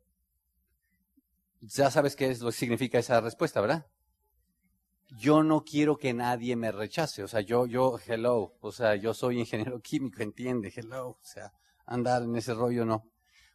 Ya 1.61 1.91
sabes 1.91 2.15
qué 2.15 2.31
es 2.31 2.41
lo 2.41 2.51
que 2.51 2.57
significa 2.57 3.01
esa 3.01 3.21
respuesta, 3.21 3.61
¿verdad? 3.61 3.87
yo 5.17 5.43
no 5.43 5.65
quiero 5.65 5.97
que 5.97 6.13
nadie 6.15 6.55
me 6.57 6.71
rechace. 6.73 7.23
O 7.23 7.29
sea, 7.29 7.41
yo, 7.41 7.67
yo, 7.67 7.99
hello, 8.07 8.55
o 8.61 8.73
sea, 8.73 8.95
yo 8.95 9.15
soy 9.15 9.41
ingeniero 9.41 9.81
químico, 9.83 10.23
entiende, 10.23 10.73
hello, 10.75 11.09
o 11.09 11.19
sea, 11.23 11.53
andar 11.87 12.23
en 12.23 12.37
ese 12.37 12.55
rollo 12.55 12.85
no. 12.85 13.11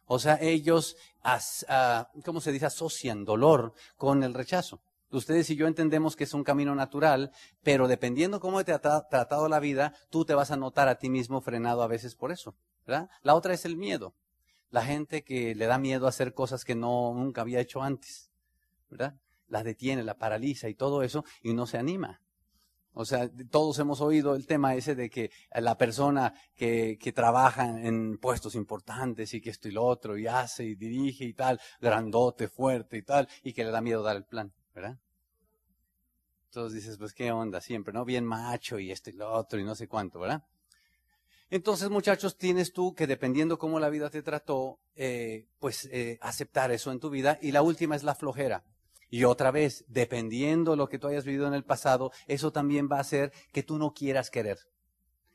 O 0.06 0.18
sea, 0.18 0.38
ellos, 0.40 0.96
uh, 1.24 2.20
¿cómo 2.22 2.42
se 2.42 2.52
dice? 2.52 2.66
Asocian 2.66 3.24
dolor 3.24 3.72
con 3.96 4.22
el 4.22 4.34
rechazo. 4.34 4.82
Ustedes 5.10 5.48
y 5.50 5.56
yo 5.56 5.66
entendemos 5.66 6.16
que 6.16 6.24
es 6.24 6.34
un 6.34 6.44
camino 6.44 6.74
natural, 6.74 7.30
pero 7.62 7.88
dependiendo 7.88 8.40
cómo 8.40 8.64
te 8.64 8.72
ha 8.72 8.80
tratado 8.80 9.48
la 9.48 9.60
vida, 9.60 9.94
tú 10.10 10.24
te 10.24 10.34
vas 10.34 10.50
a 10.50 10.56
notar 10.56 10.88
a 10.88 10.98
ti 10.98 11.08
mismo 11.08 11.40
frenado 11.40 11.82
a 11.82 11.86
veces 11.86 12.14
por 12.16 12.32
eso, 12.32 12.56
¿verdad? 12.86 13.08
La 13.22 13.34
otra 13.34 13.54
es 13.54 13.64
el 13.64 13.76
miedo. 13.76 14.14
La 14.70 14.84
gente 14.84 15.22
que 15.22 15.54
le 15.54 15.66
da 15.66 15.78
miedo 15.78 16.06
a 16.06 16.08
hacer 16.08 16.34
cosas 16.34 16.64
que 16.64 16.74
no 16.74 17.14
nunca 17.14 17.42
había 17.42 17.60
hecho 17.60 17.82
antes, 17.82 18.32
¿verdad? 18.90 19.14
la 19.48 19.62
detiene, 19.62 20.02
la 20.02 20.18
paraliza 20.18 20.68
y 20.68 20.74
todo 20.74 21.02
eso, 21.02 21.24
y 21.42 21.54
no 21.54 21.66
se 21.66 21.78
anima. 21.78 22.20
O 22.92 23.04
sea, 23.04 23.28
todos 23.50 23.78
hemos 23.80 24.00
oído 24.00 24.36
el 24.36 24.46
tema 24.46 24.76
ese 24.76 24.94
de 24.94 25.10
que 25.10 25.30
la 25.52 25.76
persona 25.76 26.32
que, 26.54 26.96
que 27.00 27.12
trabaja 27.12 27.80
en 27.80 28.18
puestos 28.18 28.54
importantes 28.54 29.34
y 29.34 29.40
que 29.40 29.50
esto 29.50 29.68
y 29.68 29.72
lo 29.72 29.84
otro, 29.84 30.16
y 30.16 30.28
hace 30.28 30.64
y 30.64 30.74
dirige 30.76 31.24
y 31.24 31.34
tal, 31.34 31.60
grandote, 31.80 32.48
fuerte 32.48 32.96
y 32.96 33.02
tal, 33.02 33.28
y 33.42 33.52
que 33.52 33.64
le 33.64 33.70
da 33.70 33.80
miedo 33.80 34.02
dar 34.02 34.16
el 34.16 34.24
plan, 34.24 34.52
¿verdad? 34.74 34.98
Entonces 36.46 36.82
dices, 36.82 36.98
pues 36.98 37.12
qué 37.12 37.32
onda 37.32 37.60
siempre, 37.60 37.92
¿no? 37.92 38.04
Bien 38.04 38.24
macho 38.24 38.78
y 38.78 38.90
esto 38.90 39.10
y 39.10 39.14
lo 39.14 39.32
otro 39.32 39.58
y 39.58 39.64
no 39.64 39.74
sé 39.74 39.88
cuánto, 39.88 40.20
¿verdad? 40.20 40.44
Entonces, 41.50 41.90
muchachos, 41.90 42.36
tienes 42.36 42.72
tú 42.72 42.94
que 42.94 43.06
dependiendo 43.06 43.58
cómo 43.58 43.78
la 43.78 43.88
vida 43.88 44.10
te 44.10 44.22
trató, 44.22 44.80
eh, 44.96 45.46
pues 45.58 45.88
eh, 45.92 46.18
aceptar 46.20 46.72
eso 46.72 46.90
en 46.90 47.00
tu 47.00 47.10
vida. 47.10 47.38
Y 47.40 47.52
la 47.52 47.62
última 47.62 47.94
es 47.94 48.02
la 48.02 48.14
flojera. 48.14 48.64
Y 49.10 49.24
otra 49.24 49.50
vez, 49.50 49.84
dependiendo 49.86 50.74
lo 50.74 50.88
que 50.88 50.98
tú 50.98 51.06
hayas 51.06 51.24
vivido 51.24 51.46
en 51.46 51.54
el 51.54 51.64
pasado, 51.64 52.10
eso 52.26 52.50
también 52.50 52.88
va 52.90 52.96
a 52.96 53.02
hacer 53.02 53.32
que 53.52 53.62
tú 53.62 53.78
no 53.78 53.92
quieras 53.92 54.30
querer. 54.30 54.58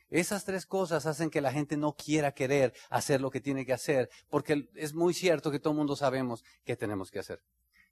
Esas 0.10 0.44
tres 0.44 0.66
cosas 0.66 1.06
hacen 1.06 1.30
que 1.30 1.40
la 1.40 1.52
gente 1.52 1.78
no 1.78 1.94
quiera 1.94 2.34
querer 2.34 2.74
hacer 2.90 3.22
lo 3.22 3.30
que 3.30 3.40
tiene 3.42 3.66
que 3.66 3.74
hacer, 3.74 4.10
porque 4.30 4.68
es 4.76 4.94
muy 4.94 5.14
cierto 5.14 5.52
que 5.52 5.60
todo 5.60 5.72
el 5.72 5.78
mundo 5.78 5.96
sabemos 5.96 6.44
qué 6.66 6.76
tenemos 6.76 7.12
que 7.12 7.20
hacer. 7.20 7.42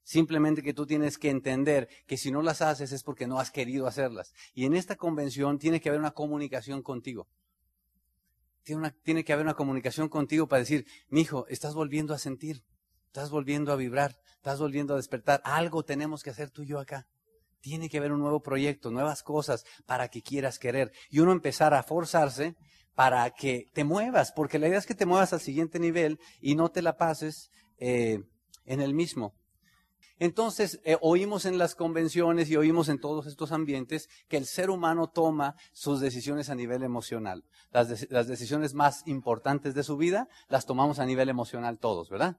Simplemente 0.08 0.64
que 0.64 0.74
tú 0.74 0.86
tienes 0.86 1.18
que 1.18 1.30
entender 1.30 1.90
que 2.06 2.16
si 2.16 2.32
no 2.32 2.42
las 2.42 2.62
haces 2.62 2.94
es 2.94 3.04
porque 3.04 3.28
no 3.28 3.42
has 3.42 3.52
querido 3.52 3.88
hacerlas. 3.88 4.34
Y 4.54 4.64
en 4.64 4.74
esta 4.74 4.96
convención 4.96 5.60
tiene 5.60 5.82
que 5.82 5.90
haber 5.90 6.00
una 6.00 6.12
comunicación 6.12 6.82
contigo. 6.82 7.28
Tiene, 8.64 8.92
tiene 9.04 9.26
que 9.26 9.34
haber 9.34 9.44
una 9.44 9.56
comunicación 9.56 10.08
contigo 10.08 10.48
para 10.48 10.62
decir, 10.62 10.86
mi 11.10 11.20
hijo, 11.20 11.46
estás 11.50 11.76
volviendo 11.76 12.14
a 12.14 12.20
sentir, 12.20 12.64
estás 13.08 13.30
volviendo 13.30 13.74
a 13.74 13.76
vibrar, 13.76 14.18
estás 14.36 14.62
volviendo 14.62 14.94
a 14.94 14.96
despertar. 14.96 15.42
Algo 15.44 15.84
tenemos 15.84 16.24
que 16.24 16.30
hacer 16.30 16.52
tú 16.52 16.64
y 16.64 16.68
yo 16.68 16.80
acá. 16.80 17.06
Tiene 17.60 17.90
que 17.90 17.98
haber 17.98 18.14
un 18.14 18.22
nuevo 18.22 18.42
proyecto, 18.42 18.92
nuevas 18.92 19.24
cosas 19.24 19.66
para 19.86 20.08
que 20.08 20.22
quieras 20.22 20.58
querer. 20.58 20.94
Y 21.10 21.20
uno 21.20 21.34
empezar 21.34 21.74
a 21.74 21.84
forzarse 21.84 22.56
para 22.96 23.30
que 23.32 23.66
te 23.74 23.84
muevas, 23.84 24.32
porque 24.32 24.58
la 24.58 24.70
idea 24.70 24.80
es 24.80 24.86
que 24.86 24.96
te 24.96 25.06
muevas 25.06 25.34
al 25.34 25.42
siguiente 25.42 25.80
nivel 25.80 26.18
y 26.40 26.56
no 26.56 26.70
te 26.70 26.82
la 26.82 26.96
pases 26.96 27.52
eh, 27.78 28.22
en 28.64 28.80
el 28.80 28.94
mismo. 28.94 29.36
Entonces, 30.20 30.80
eh, 30.84 30.98
oímos 31.02 31.46
en 31.46 31.58
las 31.58 31.76
convenciones 31.76 32.50
y 32.50 32.58
oímos 32.58 32.90
en 32.90 33.00
todos 33.00 33.28
estos 33.28 33.52
ambientes 33.52 34.10
que 34.28 34.38
el 34.38 34.46
ser 34.46 34.72
humano 34.72 35.08
toma 35.08 35.56
sus 35.74 36.00
decisiones 36.00 36.50
a 36.50 36.56
nivel 36.56 36.82
emocional. 36.84 37.44
Las, 37.72 37.88
decisiones 38.28 38.74
más 38.74 39.04
importantes 39.06 39.76
de 39.76 39.84
su 39.84 39.96
vida 39.96 40.28
las 40.48 40.66
tomamos 40.66 40.98
a 40.98 41.06
nivel 41.06 41.30
emocional 41.30 41.78
todos, 41.78 42.10
¿verdad? 42.10 42.38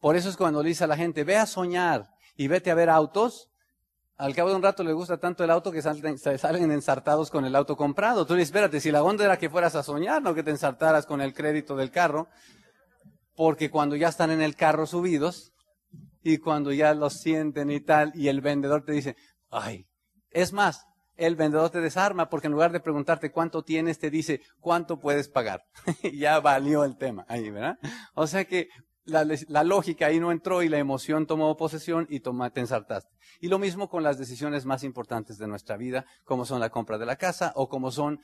Por 0.00 0.16
eso 0.16 0.28
es 0.28 0.36
cuando 0.36 0.62
le 0.62 0.70
dice 0.70 0.84
a 0.84 0.88
la 0.88 0.96
gente, 0.96 1.22
ve 1.22 1.36
a 1.36 1.46
soñar 1.46 2.10
y 2.36 2.48
vete 2.48 2.72
a 2.72 2.74
ver 2.74 2.90
autos, 2.90 3.50
al 4.16 4.34
cabo 4.34 4.50
de 4.50 4.56
un 4.56 4.62
rato 4.62 4.82
le 4.82 4.92
gusta 4.92 5.18
tanto 5.18 5.44
el 5.44 5.50
auto 5.50 5.70
que 5.70 5.82
salen, 5.82 6.18
salen 6.18 6.70
ensartados 6.72 7.30
con 7.30 7.44
el 7.44 7.54
auto 7.54 7.76
comprado. 7.76 8.26
Tú 8.26 8.34
le 8.34 8.40
dices, 8.40 8.50
espérate, 8.50 8.80
si 8.80 8.90
la 8.90 9.04
onda 9.04 9.24
era 9.24 9.38
que 9.38 9.50
fueras 9.50 9.76
a 9.76 9.84
soñar, 9.84 10.20
no 10.20 10.34
que 10.34 10.42
te 10.42 10.50
ensartaras 10.50 11.06
con 11.06 11.20
el 11.20 11.32
crédito 11.32 11.76
del 11.76 11.92
carro, 11.92 12.28
porque 13.36 13.70
cuando 13.70 13.94
ya 13.94 14.08
están 14.08 14.30
en 14.30 14.42
el 14.42 14.56
carro 14.56 14.86
subidos, 14.86 15.51
y 16.22 16.38
cuando 16.38 16.72
ya 16.72 16.94
lo 16.94 17.10
sienten 17.10 17.70
y 17.70 17.80
tal, 17.80 18.12
y 18.14 18.28
el 18.28 18.40
vendedor 18.40 18.84
te 18.84 18.92
dice, 18.92 19.16
ay, 19.50 19.86
es 20.30 20.52
más, 20.52 20.86
el 21.16 21.36
vendedor 21.36 21.70
te 21.70 21.80
desarma 21.80 22.28
porque 22.28 22.46
en 22.46 22.52
lugar 22.52 22.72
de 22.72 22.80
preguntarte 22.80 23.30
cuánto 23.30 23.62
tienes, 23.62 23.98
te 23.98 24.10
dice 24.10 24.40
cuánto 24.60 24.98
puedes 24.98 25.28
pagar. 25.28 25.64
ya 26.14 26.40
valió 26.40 26.84
el 26.84 26.96
tema 26.96 27.24
ahí, 27.28 27.50
¿verdad? 27.50 27.78
O 28.14 28.26
sea 28.26 28.44
que 28.44 28.68
la, 29.04 29.64
lógica 29.64 30.06
ahí 30.06 30.20
no 30.20 30.30
entró 30.30 30.62
y 30.62 30.68
la 30.68 30.78
emoción 30.78 31.26
tomó 31.26 31.56
posesión 31.56 32.06
y 32.08 32.20
toma, 32.20 32.50
te 32.50 32.60
ensartaste. 32.60 33.10
Y 33.40 33.48
lo 33.48 33.58
mismo 33.58 33.88
con 33.88 34.02
las 34.02 34.18
decisiones 34.18 34.64
más 34.64 34.84
importantes 34.84 35.38
de 35.38 35.48
nuestra 35.48 35.76
vida, 35.76 36.06
como 36.24 36.44
son 36.44 36.60
la 36.60 36.70
compra 36.70 36.98
de 36.98 37.06
la 37.06 37.16
casa 37.16 37.52
o 37.56 37.68
como 37.68 37.90
son 37.90 38.20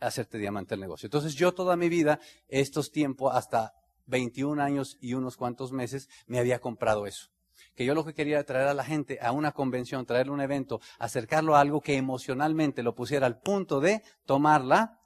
hacerte 0.00 0.38
diamante 0.38 0.74
el 0.74 0.80
negocio. 0.80 1.06
Entonces 1.06 1.34
yo 1.34 1.52
toda 1.52 1.76
mi 1.76 1.88
vida, 1.88 2.20
estos 2.48 2.90
tiempos, 2.90 3.34
hasta 3.34 3.72
21 4.06 4.62
años 4.62 4.98
y 5.00 5.14
unos 5.14 5.36
cuantos 5.36 5.72
meses, 5.72 6.08
me 6.26 6.38
había 6.38 6.60
comprado 6.60 7.06
eso. 7.06 7.30
Que 7.74 7.84
yo 7.84 7.94
lo 7.94 8.04
que 8.04 8.14
quería 8.14 8.36
era 8.36 8.44
traer 8.44 8.68
a 8.68 8.74
la 8.74 8.84
gente 8.84 9.18
a 9.20 9.32
una 9.32 9.52
convención, 9.52 10.06
traerle 10.06 10.32
un 10.32 10.40
evento, 10.40 10.80
acercarlo 10.98 11.56
a 11.56 11.60
algo 11.60 11.80
que 11.80 11.96
emocionalmente 11.96 12.82
lo 12.82 12.94
pusiera 12.94 13.26
al 13.26 13.40
punto 13.40 13.80
de 13.80 14.02
tomarla. 14.26 15.00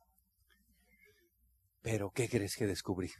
Pero, 1.82 2.10
¿qué 2.10 2.28
crees 2.28 2.56
que 2.56 2.66
descubrí? 2.66 3.10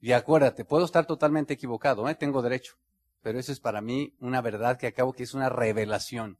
Y 0.00 0.12
acuérdate, 0.12 0.64
puedo 0.64 0.84
estar 0.84 1.06
totalmente 1.06 1.54
equivocado, 1.54 2.08
¿eh? 2.08 2.14
tengo 2.14 2.42
derecho. 2.42 2.76
Pero 3.22 3.38
eso 3.38 3.52
es 3.52 3.60
para 3.60 3.80
mí 3.80 4.14
una 4.20 4.42
verdad 4.42 4.78
que 4.78 4.86
acabo 4.86 5.14
que 5.14 5.22
es 5.22 5.32
una 5.32 5.48
revelación. 5.48 6.38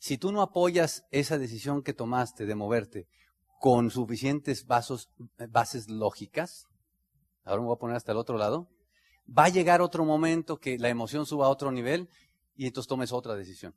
Si 0.00 0.18
tú 0.18 0.32
no 0.32 0.42
apoyas 0.42 1.06
esa 1.10 1.38
decisión 1.38 1.82
que 1.82 1.92
tomaste 1.92 2.46
de 2.46 2.54
moverte 2.54 3.08
con 3.58 3.90
suficientes 3.90 4.66
bases 4.66 5.88
lógicas, 5.88 6.66
ahora 7.44 7.60
me 7.60 7.66
voy 7.68 7.76
a 7.76 7.78
poner 7.78 7.96
hasta 7.96 8.12
el 8.12 8.18
otro 8.18 8.38
lado, 8.38 8.68
va 9.26 9.44
a 9.44 9.48
llegar 9.48 9.80
otro 9.80 10.04
momento 10.04 10.58
que 10.58 10.78
la 10.78 10.88
emoción 10.88 11.26
suba 11.26 11.46
a 11.46 11.50
otro 11.50 11.70
nivel 11.72 12.08
y 12.56 12.66
entonces 12.66 12.88
tomes 12.88 13.12
otra 13.12 13.34
decisión. 13.34 13.74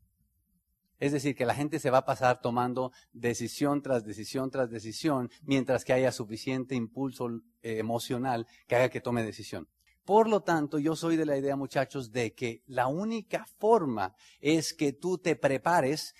Es 0.99 1.11
decir, 1.11 1.35
que 1.35 1.47
la 1.47 1.55
gente 1.55 1.79
se 1.79 1.89
va 1.89 1.99
a 1.99 2.05
pasar 2.05 2.41
tomando 2.41 2.91
decisión 3.11 3.81
tras 3.81 4.03
decisión 4.03 4.51
tras 4.51 4.69
decisión, 4.69 5.31
mientras 5.41 5.83
que 5.83 5.93
haya 5.93 6.11
suficiente 6.11 6.75
impulso 6.75 7.27
eh, 7.63 7.79
emocional 7.79 8.45
que 8.67 8.75
haga 8.75 8.89
que 8.89 9.01
tome 9.01 9.23
decisión. 9.23 9.67
Por 10.05 10.29
lo 10.29 10.41
tanto, 10.41 10.77
yo 10.77 10.95
soy 10.95 11.15
de 11.15 11.25
la 11.25 11.37
idea, 11.37 11.55
muchachos, 11.55 12.11
de 12.11 12.33
que 12.33 12.61
la 12.67 12.87
única 12.87 13.45
forma 13.57 14.13
es 14.39 14.73
que 14.73 14.93
tú 14.93 15.17
te 15.17 15.35
prepares 15.35 16.13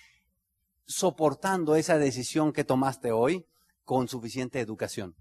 soportando 0.84 1.76
esa 1.76 1.98
decisión 1.98 2.52
que 2.52 2.64
tomaste 2.64 3.12
hoy 3.12 3.46
con 3.92 4.08
suficiente 4.08 4.58
educación. 4.58 5.14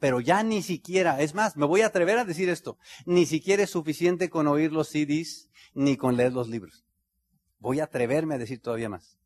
Pero 0.00 0.20
ya 0.20 0.42
ni 0.42 0.60
siquiera, 0.60 1.20
es 1.20 1.36
más, 1.36 1.56
me 1.56 1.64
voy 1.64 1.82
a 1.82 1.86
atrever 1.86 2.18
a 2.18 2.24
decir 2.24 2.48
esto, 2.48 2.78
ni 3.04 3.26
siquiera 3.26 3.62
es 3.62 3.70
suficiente 3.70 4.28
con 4.28 4.48
oír 4.48 4.72
los 4.72 4.88
CDs 4.88 5.48
ni 5.72 5.96
con 5.96 6.16
leer 6.16 6.32
los 6.32 6.48
libros. 6.48 6.84
Voy 7.60 7.78
a 7.78 7.84
atreverme 7.84 8.34
a 8.34 8.38
decir 8.38 8.60
todavía 8.60 8.88
más. 8.88 9.20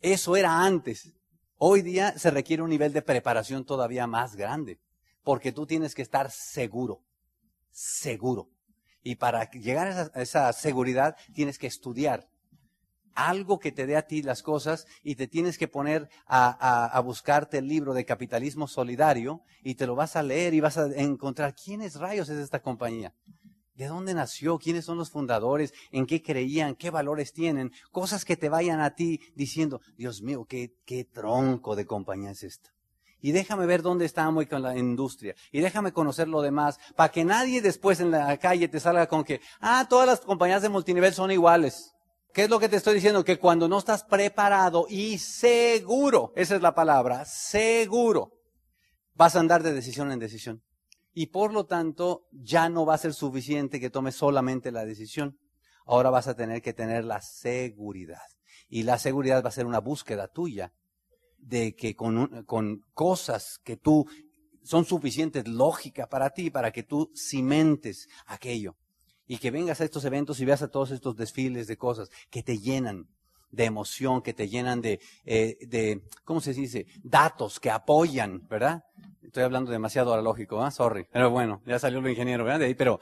Eso 0.00 0.34
era 0.36 0.64
antes. 0.64 1.12
Hoy 1.58 1.82
día 1.82 2.18
se 2.18 2.32
requiere 2.32 2.64
un 2.64 2.70
nivel 2.70 2.92
de 2.92 3.02
preparación 3.02 3.64
todavía 3.64 4.08
más 4.08 4.34
grande, 4.34 4.80
porque 5.22 5.52
tú 5.52 5.64
tienes 5.64 5.94
que 5.94 6.02
estar 6.02 6.32
seguro, 6.32 7.04
seguro. 7.70 8.50
Y 9.04 9.14
para 9.14 9.48
llegar 9.52 9.86
a 9.86 9.90
esa, 9.90 10.10
a 10.12 10.22
esa 10.22 10.52
seguridad 10.52 11.16
tienes 11.32 11.56
que 11.56 11.68
estudiar, 11.68 12.28
algo 13.16 13.58
que 13.58 13.72
te 13.72 13.86
dé 13.86 13.96
a 13.96 14.06
ti 14.06 14.22
las 14.22 14.42
cosas 14.42 14.86
y 15.02 15.16
te 15.16 15.26
tienes 15.26 15.58
que 15.58 15.66
poner 15.66 16.08
a, 16.26 17.00
buscarte 17.04 17.58
el 17.58 17.66
libro 17.66 17.94
de 17.94 18.04
capitalismo 18.04 18.68
solidario 18.68 19.42
y 19.64 19.74
te 19.74 19.86
lo 19.86 19.96
vas 19.96 20.14
a 20.14 20.22
leer 20.22 20.54
y 20.54 20.60
vas 20.60 20.78
a 20.78 20.86
encontrar 20.96 21.54
quiénes 21.54 21.96
rayos 21.96 22.28
es 22.28 22.38
esta 22.38 22.60
compañía. 22.60 23.14
¿De 23.74 23.86
dónde 23.86 24.14
nació? 24.14 24.58
¿Quiénes 24.58 24.86
son 24.86 24.96
los 24.96 25.10
fundadores? 25.10 25.74
¿En 25.90 26.06
qué 26.06 26.22
creían? 26.22 26.76
¿Qué 26.76 26.90
valores 26.90 27.32
tienen? 27.32 27.72
Cosas 27.90 28.24
que 28.24 28.36
te 28.36 28.48
vayan 28.48 28.80
a 28.80 28.94
ti 28.94 29.20
diciendo, 29.34 29.80
Dios 29.96 30.22
mío, 30.22 30.46
qué, 30.48 30.74
qué 30.86 31.04
tronco 31.04 31.76
de 31.76 31.84
compañía 31.84 32.30
es 32.30 32.42
esta. 32.42 32.70
Y 33.20 33.32
déjame 33.32 33.66
ver 33.66 33.82
dónde 33.82 34.04
estamos 34.04 34.46
con 34.46 34.62
la 34.62 34.78
industria. 34.78 35.34
Y 35.52 35.60
déjame 35.60 35.92
conocer 35.92 36.28
lo 36.28 36.42
demás. 36.42 36.78
Para 36.94 37.10
que 37.10 37.24
nadie 37.24 37.60
después 37.60 38.00
en 38.00 38.10
la 38.10 38.36
calle 38.38 38.68
te 38.68 38.80
salga 38.80 39.08
con 39.08 39.24
que, 39.24 39.40
ah, 39.60 39.86
todas 39.88 40.06
las 40.06 40.20
compañías 40.20 40.62
de 40.62 40.68
multinivel 40.68 41.12
son 41.12 41.30
iguales. 41.30 41.95
¿Qué 42.36 42.42
es 42.42 42.50
lo 42.50 42.60
que 42.60 42.68
te 42.68 42.76
estoy 42.76 42.96
diciendo? 42.96 43.24
Que 43.24 43.38
cuando 43.38 43.66
no 43.66 43.78
estás 43.78 44.04
preparado 44.04 44.84
y 44.90 45.16
seguro, 45.16 46.34
esa 46.36 46.56
es 46.56 46.60
la 46.60 46.74
palabra, 46.74 47.24
seguro, 47.24 48.34
vas 49.14 49.36
a 49.36 49.40
andar 49.40 49.62
de 49.62 49.72
decisión 49.72 50.12
en 50.12 50.18
decisión. 50.18 50.62
Y 51.14 51.28
por 51.28 51.54
lo 51.54 51.64
tanto, 51.64 52.26
ya 52.32 52.68
no 52.68 52.84
va 52.84 52.92
a 52.92 52.98
ser 52.98 53.14
suficiente 53.14 53.80
que 53.80 53.88
tomes 53.88 54.16
solamente 54.16 54.70
la 54.70 54.84
decisión. 54.84 55.38
Ahora 55.86 56.10
vas 56.10 56.28
a 56.28 56.36
tener 56.36 56.60
que 56.60 56.74
tener 56.74 57.06
la 57.06 57.22
seguridad. 57.22 58.28
Y 58.68 58.82
la 58.82 58.98
seguridad 58.98 59.42
va 59.42 59.48
a 59.48 59.52
ser 59.52 59.64
una 59.64 59.80
búsqueda 59.80 60.28
tuya 60.28 60.74
de 61.38 61.74
que 61.74 61.96
con, 61.96 62.44
con 62.44 62.82
cosas 62.92 63.60
que 63.64 63.78
tú 63.78 64.04
son 64.62 64.84
suficientes 64.84 65.48
lógica 65.48 66.06
para 66.06 66.28
ti, 66.28 66.50
para 66.50 66.70
que 66.70 66.82
tú 66.82 67.10
cimentes 67.16 68.08
aquello 68.26 68.76
y 69.26 69.38
que 69.38 69.50
vengas 69.50 69.80
a 69.80 69.84
estos 69.84 70.04
eventos 70.04 70.40
y 70.40 70.44
veas 70.44 70.62
a 70.62 70.68
todos 70.68 70.90
estos 70.90 71.16
desfiles 71.16 71.66
de 71.66 71.76
cosas 71.76 72.10
que 72.30 72.42
te 72.42 72.58
llenan 72.58 73.08
de 73.50 73.64
emoción, 73.64 74.22
que 74.22 74.34
te 74.34 74.48
llenan 74.48 74.80
de, 74.80 75.00
eh, 75.24 75.56
de 75.66 76.02
¿cómo 76.24 76.40
se 76.40 76.52
dice? 76.52 76.86
Datos 77.02 77.60
que 77.60 77.70
apoyan, 77.70 78.46
¿verdad? 78.48 78.84
Estoy 79.22 79.44
hablando 79.44 79.70
demasiado 79.70 80.14
ahora 80.14 80.44
¿ah? 80.60 80.70
Sorry. 80.70 81.06
Pero 81.12 81.30
bueno, 81.30 81.62
ya 81.66 81.78
salió 81.78 81.98
el 81.98 82.08
ingeniero, 82.08 82.44
¿verdad? 82.44 82.60
De 82.60 82.66
ahí, 82.66 82.74
pero 82.74 83.00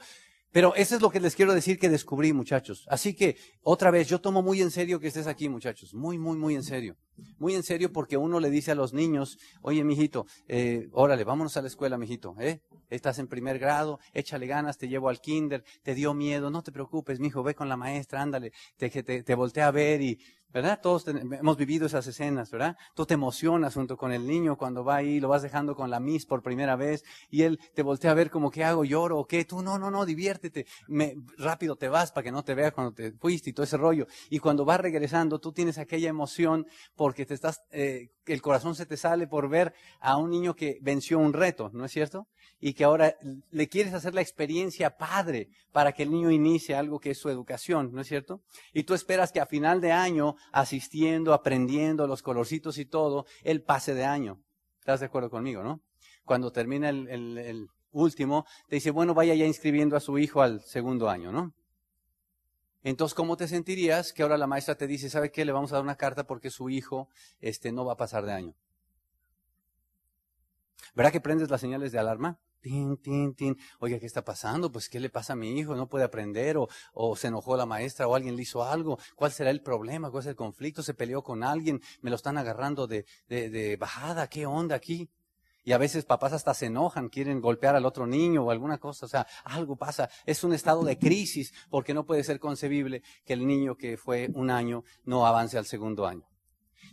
pero 0.55 0.73
eso 0.73 0.95
es 0.95 1.01
lo 1.01 1.09
que 1.09 1.19
les 1.19 1.35
quiero 1.35 1.53
decir 1.53 1.77
que 1.77 1.89
descubrí, 1.89 2.31
muchachos. 2.31 2.85
Así 2.89 3.13
que, 3.13 3.35
otra 3.61 3.91
vez, 3.91 4.07
yo 4.07 4.21
tomo 4.21 4.41
muy 4.41 4.61
en 4.61 4.71
serio 4.71 5.01
que 5.01 5.09
estés 5.09 5.27
aquí, 5.27 5.49
muchachos. 5.49 5.93
Muy, 5.93 6.17
muy, 6.17 6.37
muy 6.37 6.55
en 6.55 6.63
serio. 6.63 6.95
Muy 7.39 7.55
en 7.55 7.63
serio 7.63 7.91
porque 7.91 8.17
uno 8.17 8.39
le 8.39 8.49
dice 8.49 8.71
a 8.71 8.75
los 8.75 8.93
niños, 8.93 9.37
oye, 9.61 9.83
mijito, 9.83 10.25
eh, 10.47 10.89
órale, 10.91 11.23
vámonos 11.23 11.55
a 11.57 11.61
la 11.61 11.67
escuela, 11.67 11.97
mijito, 11.97 12.35
¿eh? 12.39 12.61
Estás 12.89 13.19
en 13.19 13.27
primer 13.27 13.59
grado, 13.59 13.99
échale 14.13 14.47
ganas, 14.47 14.77
te 14.77 14.87
llevo 14.87 15.09
al 15.09 15.19
kinder, 15.19 15.63
te 15.83 15.95
dio 15.95 16.13
miedo, 16.13 16.49
no 16.49 16.61
te 16.63 16.71
preocupes, 16.71 17.19
mijo, 17.19 17.43
ve 17.43 17.55
con 17.55 17.67
la 17.69 17.77
maestra, 17.77 18.21
ándale, 18.21 18.51
te, 18.77 18.89
te, 18.89 19.23
te 19.23 19.35
voltea 19.35 19.67
a 19.67 19.71
ver 19.71 20.01
y 20.01 20.19
¿verdad? 20.55 20.79
Todos 20.81 21.05
hemos 21.09 21.57
vivido 21.57 21.85
esas 21.85 22.07
escenas, 22.07 22.49
¿verdad? 22.49 22.77
Tú 22.95 23.05
te 23.05 23.13
emocionas 23.13 23.73
junto 23.73 23.97
con 23.97 24.13
el 24.13 24.25
niño 24.25 24.55
cuando 24.55 24.85
va 24.85 24.95
ahí, 24.95 25.19
lo 25.19 25.27
vas 25.27 25.41
dejando 25.41 25.75
con 25.75 25.89
la 25.89 25.99
Miss 25.99 26.25
por 26.25 26.41
primera 26.41 26.77
vez 26.77 27.03
y 27.29 27.41
él 27.41 27.59
te 27.73 27.83
voltea 27.83 28.11
a 28.11 28.13
ver 28.13 28.31
como, 28.31 28.49
¿qué 28.49 28.63
hago? 28.63 28.85
¿Lloro 28.85 29.19
o 29.19 29.27
qué? 29.27 29.43
Tú, 29.43 29.61
no, 29.61 29.77
no, 29.77 29.91
no, 29.91 30.05
diviértete. 30.05 30.65
Rápido 31.37 31.75
te 31.75 31.89
vas 31.89 32.13
para 32.13 32.23
que 32.23 32.31
no 32.31 32.45
te 32.45 32.55
vea 32.55 32.71
cuando 32.71 32.93
te 32.93 33.11
fuiste 33.11 33.49
y 33.49 33.53
todo 33.53 33.65
ese 33.65 33.75
rollo. 33.75 34.07
Y 34.29 34.39
cuando 34.39 34.63
vas 34.63 34.79
regresando, 34.79 35.39
tú 35.39 35.51
tienes 35.51 35.77
aquella 35.77 36.07
emoción 36.07 36.65
porque 37.05 37.27
te 37.27 37.35
estás, 37.35 37.61
eh, 37.69 38.09
el 38.25 38.41
corazón 38.41 38.73
se 38.73 38.87
te 38.87 38.97
sale 38.97 39.27
por 39.27 39.47
ver 39.47 39.75
a 39.99 40.17
un 40.17 40.31
niño 40.31 40.55
que 40.55 40.79
venció 40.81 41.19
un 41.19 41.33
reto, 41.33 41.69
¿no 41.71 41.85
es 41.85 41.91
cierto? 41.91 42.25
Y 42.59 42.73
que 42.73 42.83
ahora 42.83 43.15
le 43.51 43.69
quieres 43.69 43.93
hacer 43.93 44.15
la 44.15 44.21
experiencia 44.21 44.97
padre 44.97 45.49
para 45.71 45.91
que 45.91 46.01
el 46.01 46.09
niño 46.09 46.31
inicie 46.31 46.73
algo 46.73 46.99
que 46.99 47.11
es 47.11 47.19
su 47.19 47.29
educación, 47.29 47.91
¿no 47.93 48.01
es 48.01 48.07
cierto? 48.07 48.41
Y 48.73 48.85
tú 48.85 48.95
esperas 48.95 49.31
que 49.31 49.39
a 49.39 49.45
final 49.45 49.81
de 49.81 49.91
año, 49.91 50.35
asistiendo, 50.51 51.35
aprendiendo 51.35 52.07
los 52.07 52.23
colorcitos 52.23 52.79
y 52.79 52.85
todo, 52.85 53.27
él 53.43 53.61
pase 53.61 53.93
de 53.93 54.05
año. 54.05 54.41
¿Estás 54.79 55.01
de 55.01 55.05
acuerdo 55.05 55.29
conmigo, 55.29 55.61
no? 55.61 55.81
Cuando 56.23 56.51
termina 56.51 56.89
el, 56.89 57.07
el 57.07 57.67
último, 57.91 58.47
te 58.67 58.77
dice, 58.77 58.89
bueno, 58.89 59.13
vaya 59.13 59.35
ya 59.35 59.45
inscribiendo 59.45 59.95
a 59.95 59.99
su 59.99 60.17
hijo 60.17 60.41
al 60.41 60.61
segundo 60.61 61.07
año, 61.07 61.31
¿no? 61.31 61.53
Entonces, 62.85 63.15
¿cómo 63.15 63.35
te 63.35 63.47
sentirías 63.47 64.13
que 64.13 64.21
ahora 64.21 64.37
la 64.37 64.45
maestra 64.45 64.75
te 64.75 64.85
dice, 64.85 65.09
¿sabe 65.09 65.31
qué? 65.31 65.43
Le 65.43 65.51
vamos 65.51 65.71
a 65.71 65.77
dar 65.77 65.83
una 65.83 65.95
carta 65.97 66.27
porque 66.27 66.51
su 66.51 66.69
hijo 66.69 67.09
este, 67.39 67.71
no 67.71 67.83
va 67.83 67.93
a 67.93 67.97
pasar 67.97 68.23
de 68.27 68.31
año. 68.31 68.53
¿Verdad 70.93 71.11
que 71.11 71.19
prendes 71.19 71.49
las 71.49 71.61
señales 71.61 71.91
de 71.91 71.97
alarma? 71.97 72.37
Tin, 72.61 72.97
tin, 72.97 73.33
tin. 73.33 73.57
Oiga, 73.79 73.97
¿qué 73.99 74.05
está 74.05 74.23
pasando? 74.23 74.71
Pues, 74.71 74.87
¿qué 74.87 74.99
le 74.99 75.09
pasa 75.09 75.33
a 75.33 75.35
mi 75.35 75.57
hijo? 75.57 75.75
¿No 75.75 75.89
puede 75.89 76.05
aprender? 76.05 76.57
O, 76.57 76.67
o 76.93 77.15
se 77.15 77.29
enojó 77.29 77.57
la 77.57 77.65
maestra? 77.65 78.07
¿O 78.07 78.13
alguien 78.13 78.35
le 78.35 78.43
hizo 78.43 78.63
algo? 78.63 78.99
¿Cuál 79.15 79.31
será 79.31 79.49
el 79.49 79.63
problema? 79.63 80.11
¿Cuál 80.11 80.21
es 80.21 80.27
el 80.27 80.35
conflicto? 80.35 80.83
¿Se 80.83 80.93
peleó 80.93 81.23
con 81.23 81.43
alguien? 81.43 81.81
¿Me 82.01 82.11
lo 82.11 82.15
están 82.15 82.37
agarrando 82.37 82.85
de, 82.85 83.07
de, 83.27 83.49
de 83.49 83.77
bajada? 83.77 84.27
¿Qué 84.29 84.45
onda 84.45 84.75
aquí? 84.75 85.09
Y 85.67 85.71
a 85.71 85.79
veces 85.79 86.05
papás 86.05 86.31
hasta 86.31 86.53
se 86.53 86.67
enojan, 86.67 87.09
quieren 87.09 87.41
golpear 87.41 87.75
al 87.75 87.87
otro 87.87 88.05
niño 88.05 88.43
o 88.43 88.51
alguna 88.51 88.77
cosa. 88.77 89.07
O 89.07 89.09
sea, 89.09 89.25
algo 89.43 89.75
pasa. 89.75 90.11
Es 90.27 90.43
un 90.43 90.53
estado 90.53 90.83
de 90.83 90.99
crisis 90.99 91.53
porque 91.71 91.95
no 91.95 92.05
puede 92.05 92.23
ser 92.23 92.39
concebible 92.39 93.01
que 93.25 93.33
el 93.33 93.47
niño 93.47 93.75
que 93.75 93.97
fue 93.97 94.29
un 94.35 94.51
año 94.51 94.83
no 95.05 95.25
avance 95.25 95.57
al 95.57 95.65
segundo 95.65 96.05
año. 96.05 96.29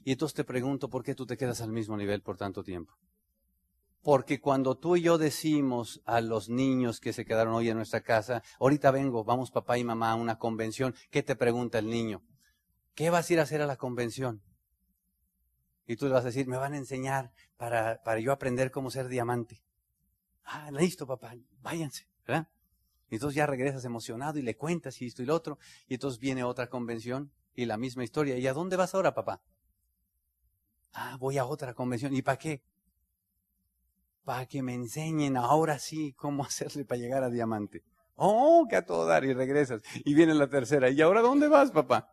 Y 0.04 0.12
entonces 0.12 0.34
te 0.34 0.44
pregunto, 0.44 0.88
¿por 0.88 1.04
qué 1.04 1.14
tú 1.14 1.26
te 1.26 1.36
quedas 1.36 1.60
al 1.60 1.70
mismo 1.70 1.98
nivel 1.98 2.22
por 2.22 2.38
tanto 2.38 2.64
tiempo? 2.64 2.94
Porque 4.00 4.40
cuando 4.40 4.78
tú 4.78 4.96
y 4.96 5.02
yo 5.02 5.18
decimos 5.18 6.00
a 6.06 6.22
los 6.22 6.48
niños 6.48 6.98
que 6.98 7.12
se 7.12 7.26
quedaron 7.26 7.52
hoy 7.52 7.68
en 7.68 7.76
nuestra 7.76 8.00
casa, 8.00 8.42
ahorita 8.58 8.90
vengo, 8.90 9.22
vamos 9.22 9.50
papá 9.50 9.76
y 9.76 9.84
mamá 9.84 10.12
a 10.12 10.16
una 10.16 10.38
convención, 10.38 10.94
¿qué 11.10 11.22
te 11.22 11.36
pregunta 11.36 11.78
el 11.78 11.90
niño? 11.90 12.22
¿Qué 12.94 13.10
vas 13.10 13.28
a 13.28 13.32
ir 13.34 13.38
a 13.38 13.42
hacer 13.42 13.60
a 13.60 13.66
la 13.66 13.76
convención? 13.76 14.42
Y 15.86 15.96
tú 15.96 16.06
le 16.06 16.12
vas 16.12 16.22
a 16.22 16.28
decir, 16.28 16.46
me 16.46 16.56
van 16.56 16.74
a 16.74 16.76
enseñar 16.76 17.32
para, 17.56 18.02
para 18.02 18.20
yo 18.20 18.32
aprender 18.32 18.70
cómo 18.70 18.90
ser 18.90 19.08
diamante. 19.08 19.62
Ah, 20.44 20.70
listo, 20.70 21.06
papá, 21.06 21.34
váyanse, 21.60 22.08
¿verdad? 22.26 22.48
Y 23.12 23.16
entonces 23.16 23.36
ya 23.36 23.46
regresas 23.46 23.84
emocionado 23.84 24.38
y 24.38 24.42
le 24.42 24.56
cuentas 24.56 25.02
y 25.02 25.06
esto 25.06 25.22
y 25.22 25.26
lo 25.26 25.34
otro. 25.34 25.58
Y 25.86 25.94
entonces 25.94 26.18
viene 26.18 26.44
otra 26.44 26.68
convención 26.68 27.30
y 27.54 27.66
la 27.66 27.76
misma 27.76 28.04
historia. 28.04 28.38
¿Y 28.38 28.46
a 28.46 28.54
dónde 28.54 28.76
vas 28.76 28.94
ahora, 28.94 29.12
papá? 29.12 29.42
Ah, 30.94 31.16
voy 31.18 31.38
a 31.38 31.44
otra 31.44 31.74
convención. 31.74 32.14
¿Y 32.14 32.22
para 32.22 32.38
qué? 32.38 32.62
Para 34.24 34.46
que 34.46 34.62
me 34.62 34.74
enseñen 34.74 35.36
ahora 35.36 35.78
sí 35.78 36.14
cómo 36.14 36.44
hacerle 36.46 36.84
para 36.84 37.00
llegar 37.00 37.22
a 37.22 37.30
diamante. 37.30 37.82
Oh, 38.14 38.66
que 38.68 38.76
a 38.76 38.86
todo 38.86 39.06
dar 39.06 39.24
y 39.24 39.34
regresas. 39.34 39.82
Y 40.04 40.14
viene 40.14 40.34
la 40.34 40.48
tercera. 40.48 40.90
¿Y 40.90 41.00
ahora 41.02 41.20
dónde 41.20 41.48
vas, 41.48 41.70
papá? 41.70 42.12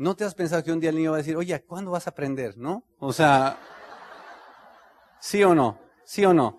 ¿No 0.00 0.16
te 0.16 0.24
has 0.24 0.34
pensado 0.34 0.64
que 0.64 0.72
un 0.72 0.80
día 0.80 0.88
el 0.88 0.96
niño 0.96 1.10
va 1.10 1.18
a 1.18 1.18
decir, 1.18 1.36
oye, 1.36 1.62
¿cuándo 1.62 1.90
vas 1.90 2.06
a 2.06 2.10
aprender? 2.10 2.56
¿No? 2.56 2.84
O 3.00 3.12
sea, 3.12 3.58
¿sí 5.20 5.44
o 5.44 5.54
no? 5.54 5.78
¿Sí 6.06 6.24
o 6.24 6.32
no? 6.32 6.58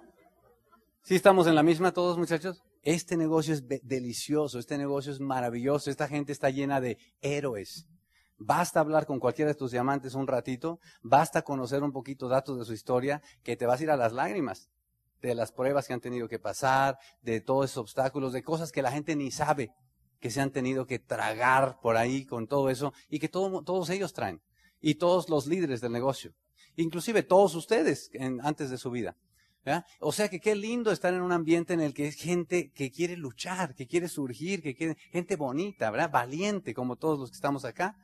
¿Sí 1.02 1.16
estamos 1.16 1.48
en 1.48 1.56
la 1.56 1.64
misma 1.64 1.92
todos, 1.92 2.20
muchachos? 2.20 2.62
Este 2.84 3.18
negocio 3.18 3.56
es 3.56 3.64
delicioso, 3.82 4.60
este 4.60 4.78
negocio 4.78 5.12
es 5.12 5.20
maravilloso, 5.20 5.90
esta 5.90 6.08
gente 6.08 6.32
está 6.32 6.52
llena 6.52 6.80
de 6.80 7.00
héroes. 7.20 7.88
Basta 8.38 8.80
hablar 8.80 9.08
con 9.08 9.20
cualquiera 9.20 9.50
de 9.50 9.56
tus 9.56 9.72
diamantes 9.72 10.14
un 10.14 10.28
ratito, 10.28 10.80
basta 11.02 11.42
conocer 11.42 11.82
un 11.82 11.92
poquito 11.92 12.28
datos 12.28 12.60
de 12.60 12.66
su 12.66 12.74
historia, 12.74 13.24
que 13.42 13.56
te 13.56 13.66
vas 13.66 13.80
a 13.80 13.84
ir 13.84 13.90
a 13.90 13.98
las 13.98 14.14
lágrimas 14.14 14.70
de 15.20 15.34
las 15.34 15.52
pruebas 15.52 15.88
que 15.88 15.94
han 15.94 16.00
tenido 16.00 16.28
que 16.28 16.38
pasar, 16.38 17.00
de 17.24 17.42
todos 17.42 17.72
esos 17.72 17.80
obstáculos, 17.80 18.34
de 18.34 18.44
cosas 18.44 18.72
que 18.72 18.84
la 18.84 18.92
gente 18.92 19.16
ni 19.16 19.32
sabe 19.32 19.72
que 20.22 20.30
se 20.30 20.40
han 20.40 20.52
tenido 20.52 20.86
que 20.86 21.00
tragar 21.00 21.80
por 21.82 21.98
ahí 21.98 22.26
con 22.26 22.48
todo 22.48 22.70
eso 22.70 22.94
y 23.10 23.20
que 23.20 23.28
todos 23.28 23.90
ellos 23.90 24.14
traen. 24.14 24.42
Y 24.80 24.96
todos 24.96 25.30
los 25.30 25.48
líderes 25.48 25.82
del 25.82 25.92
negocio. 25.92 26.34
Inclusive 26.76 27.24
todos 27.24 27.56
ustedes 27.56 28.10
antes 28.42 28.70
de 28.70 28.78
su 28.78 28.92
vida. 28.92 29.18
O 30.00 30.12
sea 30.12 30.30
que 30.30 30.40
qué 30.40 30.56
lindo 30.56 30.92
estar 30.92 31.14
en 31.14 31.22
un 31.22 31.32
ambiente 31.32 31.74
en 31.74 31.82
el 31.82 31.94
que 31.94 32.08
es 32.08 32.16
gente 32.16 32.72
que 32.72 32.92
quiere 32.92 33.18
luchar, 33.18 33.76
que 33.76 33.88
quiere 33.88 34.08
surgir, 34.08 34.62
que 34.62 34.76
quiere, 34.76 34.96
gente 35.12 35.36
bonita, 35.36 35.92
¿verdad? 35.92 36.12
Valiente 36.12 36.74
como 36.74 36.96
todos 36.96 37.20
los 37.20 37.32
que 37.32 37.36
estamos 37.36 37.66
acá. 37.66 37.96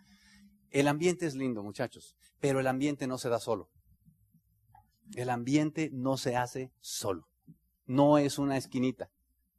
El 0.69 0.87
ambiente 0.87 1.25
es 1.25 1.35
lindo, 1.35 1.63
muchachos, 1.63 2.15
pero 2.39 2.59
el 2.59 2.67
ambiente 2.67 3.07
no 3.07 3.17
se 3.17 3.29
da 3.29 3.39
solo. 3.39 3.69
El 5.15 5.29
ambiente 5.29 5.89
no 5.93 6.17
se 6.17 6.35
hace 6.35 6.71
solo. 6.81 7.27
No 7.85 8.17
es 8.17 8.37
una 8.37 8.57
esquinita 8.57 9.09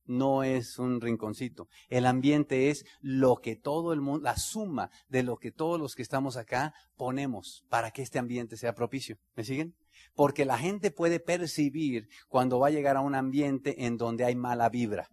no 0.09 0.42
es 0.42 0.79
un 0.79 1.01
rinconcito. 1.01 1.68
El 1.88 2.07
ambiente 2.07 2.71
es 2.71 2.85
lo 3.01 3.37
que 3.37 3.55
todo 3.55 3.92
el 3.92 4.01
mundo, 4.01 4.25
la 4.25 4.37
suma 4.37 4.90
de 5.09 5.23
lo 5.23 5.37
que 5.37 5.53
todos 5.53 5.79
los 5.79 5.94
que 5.94 6.03
estamos 6.03 6.37
acá 6.37 6.75
ponemos 6.97 7.64
para 7.68 7.92
que 7.92 8.03
este 8.03 8.18
ambiente 8.18 8.57
sea 8.57 8.75
propicio. 8.75 9.18
¿Me 9.37 9.44
siguen? 9.44 9.77
Porque 10.14 10.44
la 10.44 10.59
gente 10.59 10.90
puede 10.90 11.21
percibir 11.21 12.09
cuando 12.29 12.59
va 12.59 12.68
a 12.68 12.71
llegar 12.71 12.97
a 12.97 13.01
un 13.01 13.14
ambiente 13.14 13.85
en 13.85 13.97
donde 13.97 14.25
hay 14.25 14.35
mala 14.35 14.68
vibra. 14.68 15.11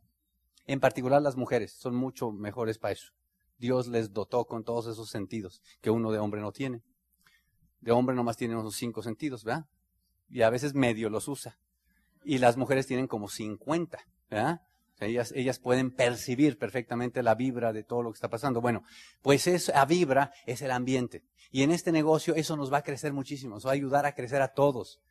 En 0.65 0.79
particular 0.79 1.21
las 1.21 1.35
mujeres 1.35 1.73
son 1.73 1.95
mucho 1.95 2.31
mejores 2.31 2.79
para 2.79 2.93
eso. 2.93 3.11
Dios 3.57 3.87
les 3.87 4.13
dotó 4.13 4.45
con 4.45 4.63
todos 4.63 4.87
esos 4.87 5.09
sentidos 5.09 5.61
que 5.81 5.91
uno 5.91 6.11
de 6.11 6.19
hombre 6.19 6.41
no 6.41 6.51
tiene. 6.51 6.81
De 7.81 7.91
hombre 7.91 8.15
nomás 8.15 8.37
tiene 8.37 8.55
unos 8.55 8.75
cinco 8.75 9.03
sentidos, 9.03 9.43
¿verdad? 9.43 9.65
Y 10.29 10.41
a 10.41 10.49
veces 10.49 10.73
medio 10.73 11.09
los 11.09 11.27
usa. 11.27 11.59
Y 12.23 12.39
las 12.39 12.57
mujeres 12.57 12.87
tienen 12.87 13.07
como 13.07 13.29
cincuenta, 13.29 14.07
¿verdad? 14.29 14.61
Ellas, 14.99 15.33
ellas 15.35 15.59
pueden 15.59 15.91
percibir 15.91 16.57
perfectamente 16.57 17.21
la 17.21 17.35
vibra 17.35 17.73
de 17.73 17.83
todo 17.83 18.01
lo 18.01 18.11
que 18.11 18.17
está 18.17 18.29
pasando. 18.29 18.61
Bueno, 18.61 18.83
pues 19.21 19.47
esa 19.47 19.83
vibra 19.85 20.31
es 20.45 20.61
el 20.61 20.71
ambiente. 20.71 21.23
Y 21.51 21.63
en 21.63 21.71
este 21.71 21.91
negocio 21.91 22.35
eso 22.35 22.55
nos 22.55 22.71
va 22.71 22.77
a 22.77 22.83
crecer 22.83 23.13
muchísimo, 23.13 23.55
nos 23.55 23.65
va 23.65 23.71
a 23.71 23.73
ayudar 23.73 24.05
a 24.05 24.15
crecer 24.15 24.41
a 24.41 24.53
todos. 24.53 25.01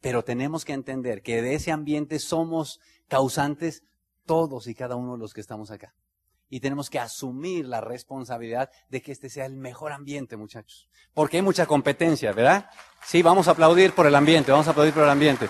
Pero 0.00 0.22
tenemos 0.22 0.64
que 0.64 0.72
entender 0.72 1.22
que 1.22 1.42
de 1.42 1.54
ese 1.54 1.72
ambiente 1.72 2.18
somos 2.18 2.80
causantes 3.08 3.82
todos 4.24 4.66
y 4.66 4.74
cada 4.74 4.96
uno 4.96 5.12
de 5.12 5.18
los 5.18 5.34
que 5.34 5.40
estamos 5.40 5.70
acá. 5.70 5.94
Y 6.48 6.60
tenemos 6.60 6.88
que 6.88 7.00
asumir 7.00 7.66
la 7.66 7.80
responsabilidad 7.80 8.70
de 8.88 9.02
que 9.02 9.12
este 9.12 9.28
sea 9.28 9.46
el 9.46 9.56
mejor 9.56 9.92
ambiente, 9.92 10.36
muchachos. 10.36 10.88
Porque 11.12 11.38
hay 11.38 11.42
mucha 11.42 11.66
competencia, 11.66 12.32
¿verdad? 12.32 12.70
Sí, 13.04 13.22
vamos 13.22 13.48
a 13.48 13.52
aplaudir 13.52 13.92
por 13.92 14.06
el 14.06 14.14
ambiente, 14.14 14.52
vamos 14.52 14.68
a 14.68 14.70
aplaudir 14.70 14.94
por 14.94 15.02
el 15.02 15.10
ambiente. 15.10 15.48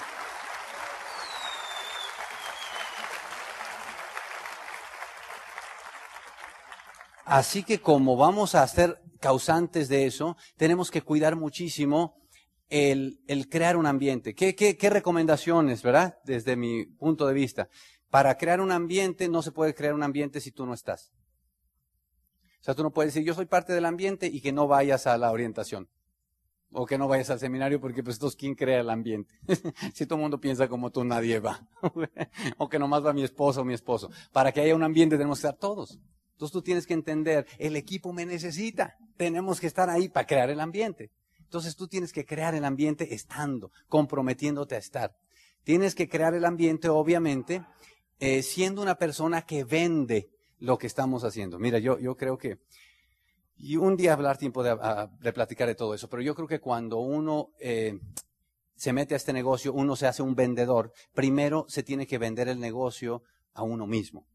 Así 7.34 7.64
que 7.64 7.80
como 7.80 8.16
vamos 8.16 8.54
a 8.54 8.64
ser 8.68 9.02
causantes 9.18 9.88
de 9.88 10.06
eso, 10.06 10.36
tenemos 10.56 10.92
que 10.92 11.02
cuidar 11.02 11.34
muchísimo 11.34 12.14
el, 12.68 13.18
crear 13.50 13.76
un 13.76 13.86
ambiente. 13.86 14.36
¿Qué, 14.36 14.54
¿Qué, 14.54 14.88
recomendaciones, 14.88 15.82
verdad? 15.82 16.16
Desde 16.22 16.54
mi 16.54 16.86
punto 16.86 17.26
de 17.26 17.34
vista. 17.34 17.68
Para 18.08 18.36
crear 18.36 18.60
un 18.60 18.70
ambiente, 18.70 19.28
no 19.28 19.42
se 19.42 19.50
puede 19.50 19.74
crear 19.74 19.94
un 19.94 20.04
ambiente 20.04 20.40
si 20.40 20.52
tú 20.52 20.64
no 20.64 20.74
estás. 20.74 21.10
O 22.60 22.62
sea, 22.62 22.76
tú 22.76 22.84
no 22.84 22.92
puedes 22.92 23.12
decir, 23.12 23.26
yo 23.26 23.34
soy 23.34 23.46
parte 23.46 23.72
del 23.72 23.86
ambiente 23.86 24.28
y 24.28 24.40
que 24.40 24.52
no 24.52 24.68
vayas 24.68 25.08
a 25.08 25.18
la 25.18 25.32
orientación. 25.32 25.88
O 26.70 26.86
que 26.86 26.98
no 26.98 27.08
vayas 27.08 27.30
al 27.30 27.40
seminario 27.40 27.80
porque 27.80 28.04
pues 28.04 28.14
entonces 28.14 28.38
¿quién 28.38 28.54
crea 28.54 28.78
el 28.78 28.90
ambiente? 28.90 29.34
si 29.92 30.06
todo 30.06 30.18
el 30.18 30.22
mundo 30.22 30.38
piensa 30.38 30.68
como 30.68 30.92
tú, 30.92 31.02
nadie 31.02 31.40
va. 31.40 31.66
o 32.58 32.68
que 32.68 32.78
nomás 32.78 33.04
va 33.04 33.12
mi 33.12 33.24
esposo 33.24 33.62
o 33.62 33.64
mi 33.64 33.74
esposo. 33.74 34.08
Para 34.30 34.52
que 34.52 34.60
haya 34.60 34.76
un 34.76 34.84
ambiente 34.84 35.16
tenemos 35.16 35.40
que 35.40 35.48
estar 35.48 35.58
todos. 35.58 35.98
Entonces 36.34 36.52
tú 36.52 36.62
tienes 36.62 36.86
que 36.86 36.94
entender, 36.94 37.46
el 37.58 37.76
equipo 37.76 38.12
me 38.12 38.26
necesita, 38.26 38.96
tenemos 39.16 39.60
que 39.60 39.68
estar 39.68 39.88
ahí 39.88 40.08
para 40.08 40.26
crear 40.26 40.50
el 40.50 40.60
ambiente. 40.60 41.10
Entonces 41.38 41.76
tú 41.76 41.86
tienes 41.86 42.12
que 42.12 42.24
crear 42.24 42.54
el 42.56 42.64
ambiente 42.64 43.14
estando, 43.14 43.70
comprometiéndote 43.88 44.74
a 44.74 44.78
estar. 44.78 45.14
Tienes 45.62 45.94
que 45.94 46.08
crear 46.08 46.34
el 46.34 46.44
ambiente, 46.44 46.88
obviamente, 46.88 47.64
eh, 48.18 48.42
siendo 48.42 48.82
una 48.82 48.96
persona 48.96 49.42
que 49.42 49.62
vende 49.62 50.28
lo 50.58 50.76
que 50.76 50.88
estamos 50.88 51.22
haciendo. 51.22 51.58
Mira, 51.60 51.78
yo, 51.78 52.16
creo 52.16 52.36
que, 52.36 52.58
y 53.56 53.76
un 53.76 53.96
día 53.96 54.12
hablar 54.12 54.36
tiempo 54.36 54.64
de, 54.64 54.76
de 55.20 55.32
platicar 55.32 55.68
de 55.68 55.76
todo 55.76 55.94
eso, 55.94 56.08
pero 56.08 56.22
yo 56.22 56.34
creo 56.34 56.48
que 56.48 56.60
cuando 56.60 56.98
uno 56.98 57.50
eh, 57.60 58.00
se 58.74 58.92
mete 58.92 59.14
a 59.14 59.16
este 59.16 59.32
negocio, 59.32 59.72
uno 59.72 59.94
se 59.94 60.08
hace 60.08 60.22
un 60.22 60.34
vendedor, 60.34 60.92
primero 61.12 61.66
se 61.68 61.84
tiene 61.84 62.06
que 62.06 62.18
vender 62.18 62.48
el 62.48 62.58
negocio 62.58 63.22
a 63.52 63.62
uno 63.62 63.86
mismo. 63.86 64.26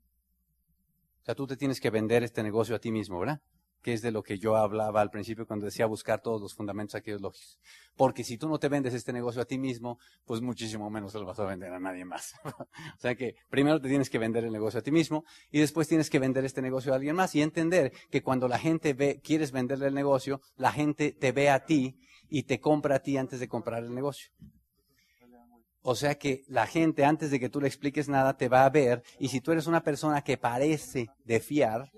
Sea, 1.30 1.36
tú 1.36 1.46
te 1.46 1.58
tienes 1.58 1.80
que 1.80 1.92
vender 1.92 2.24
este 2.24 2.42
negocio 2.42 2.76
a 2.76 2.80
ti 2.80 2.92
mismo, 2.92 3.20
¿verdad? 3.20 3.40
Que 3.84 3.94
es 3.94 4.02
de 4.02 4.12
lo 4.12 4.24
que 4.24 4.40
yo 4.40 4.56
hablaba 4.56 5.00
al 5.00 5.12
principio 5.12 5.46
cuando 5.46 5.68
decía 5.68 5.86
buscar 5.86 6.24
todos 6.24 6.42
los 6.42 6.56
fundamentos 6.56 6.96
aquellos 6.96 7.22
lógicos. 7.22 7.60
Porque 7.96 8.24
si 8.24 8.40
tú 8.40 8.50
no 8.50 8.58
te 8.58 8.68
vendes 8.68 8.96
este 8.96 9.14
negocio 9.14 9.40
a 9.40 9.46
ti 9.46 9.60
mismo, 9.60 10.00
pues 10.26 10.42
muchísimo 10.42 10.90
menos 10.90 11.12
se 11.12 11.20
lo 11.20 11.28
vas 11.28 11.38
a 11.40 11.46
vender 11.46 11.72
a 11.72 11.80
nadie 11.80 12.04
más. 12.04 12.34
o 12.44 13.00
sea 13.00 13.14
que 13.14 13.36
primero 13.48 13.80
te 13.80 13.90
tienes 13.90 14.10
que 14.10 14.18
vender 14.18 14.44
el 14.44 14.52
negocio 14.52 14.80
a 14.80 14.82
ti 14.82 14.90
mismo 14.90 15.24
y 15.52 15.60
después 15.60 15.88
tienes 15.88 16.10
que 16.10 16.18
vender 16.18 16.46
este 16.46 16.64
negocio 16.64 16.94
a 16.94 16.96
alguien 16.96 17.16
más 17.16 17.36
y 17.36 17.44
entender 17.44 17.94
que 18.10 18.24
cuando 18.24 18.48
la 18.48 18.58
gente 18.58 18.96
ve, 18.96 19.22
quieres 19.24 19.52
venderle 19.52 19.86
el 19.86 19.94
negocio, 19.94 20.42
la 20.56 20.72
gente 20.72 21.12
te 21.12 21.32
ve 21.32 21.52
a 21.52 21.64
ti 21.64 22.00
y 22.28 22.42
te 22.42 22.60
compra 22.60 22.96
a 22.96 23.04
ti 23.04 23.18
antes 23.18 23.40
de 23.40 23.48
comprar 23.48 23.84
el 23.84 23.94
negocio. 23.94 24.32
O 25.82 25.96
sea 25.96 26.16
que 26.16 26.44
la 26.48 26.68
gente, 26.68 27.06
antes 27.06 27.32
de 27.32 27.40
que 27.40 27.50
tú 27.50 27.62
le 27.62 27.68
expliques 27.68 28.10
nada, 28.10 28.36
te 28.36 28.50
va 28.50 28.66
a 28.66 28.70
ver. 28.70 29.04
Y 29.18 29.30
si 29.30 29.42
tú 29.42 29.52
eres 29.52 29.68
una 29.68 29.84
persona 29.84 30.22
que 30.22 30.38
parece 30.38 31.08
de 31.24 31.40
fiar, 31.40 31.92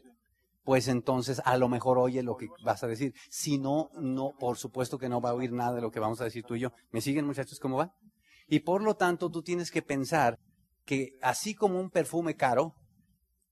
pues 0.63 0.87
entonces 0.87 1.41
a 1.43 1.57
lo 1.57 1.67
mejor 1.67 1.97
oye 1.97 2.21
lo 2.21 2.37
que 2.37 2.47
vas 2.63 2.83
a 2.83 2.87
decir. 2.87 3.13
Si 3.29 3.57
no, 3.57 3.89
no, 3.95 4.33
por 4.39 4.57
supuesto 4.57 4.97
que 4.97 5.09
no 5.09 5.19
va 5.19 5.31
a 5.31 5.33
oír 5.33 5.51
nada 5.51 5.75
de 5.75 5.81
lo 5.81 5.91
que 5.91 5.99
vamos 5.99 6.21
a 6.21 6.25
decir 6.25 6.43
tú 6.43 6.55
y 6.55 6.59
yo. 6.59 6.71
¿Me 6.91 7.01
siguen 7.01 7.25
muchachos 7.25 7.59
cómo 7.59 7.77
va? 7.77 7.93
Y 8.47 8.59
por 8.59 8.83
lo 8.83 8.95
tanto, 8.95 9.31
tú 9.31 9.41
tienes 9.41 9.71
que 9.71 9.81
pensar 9.81 10.37
que 10.85 11.17
así 11.21 11.55
como 11.55 11.79
un 11.79 11.89
perfume 11.89 12.35
caro, 12.35 12.75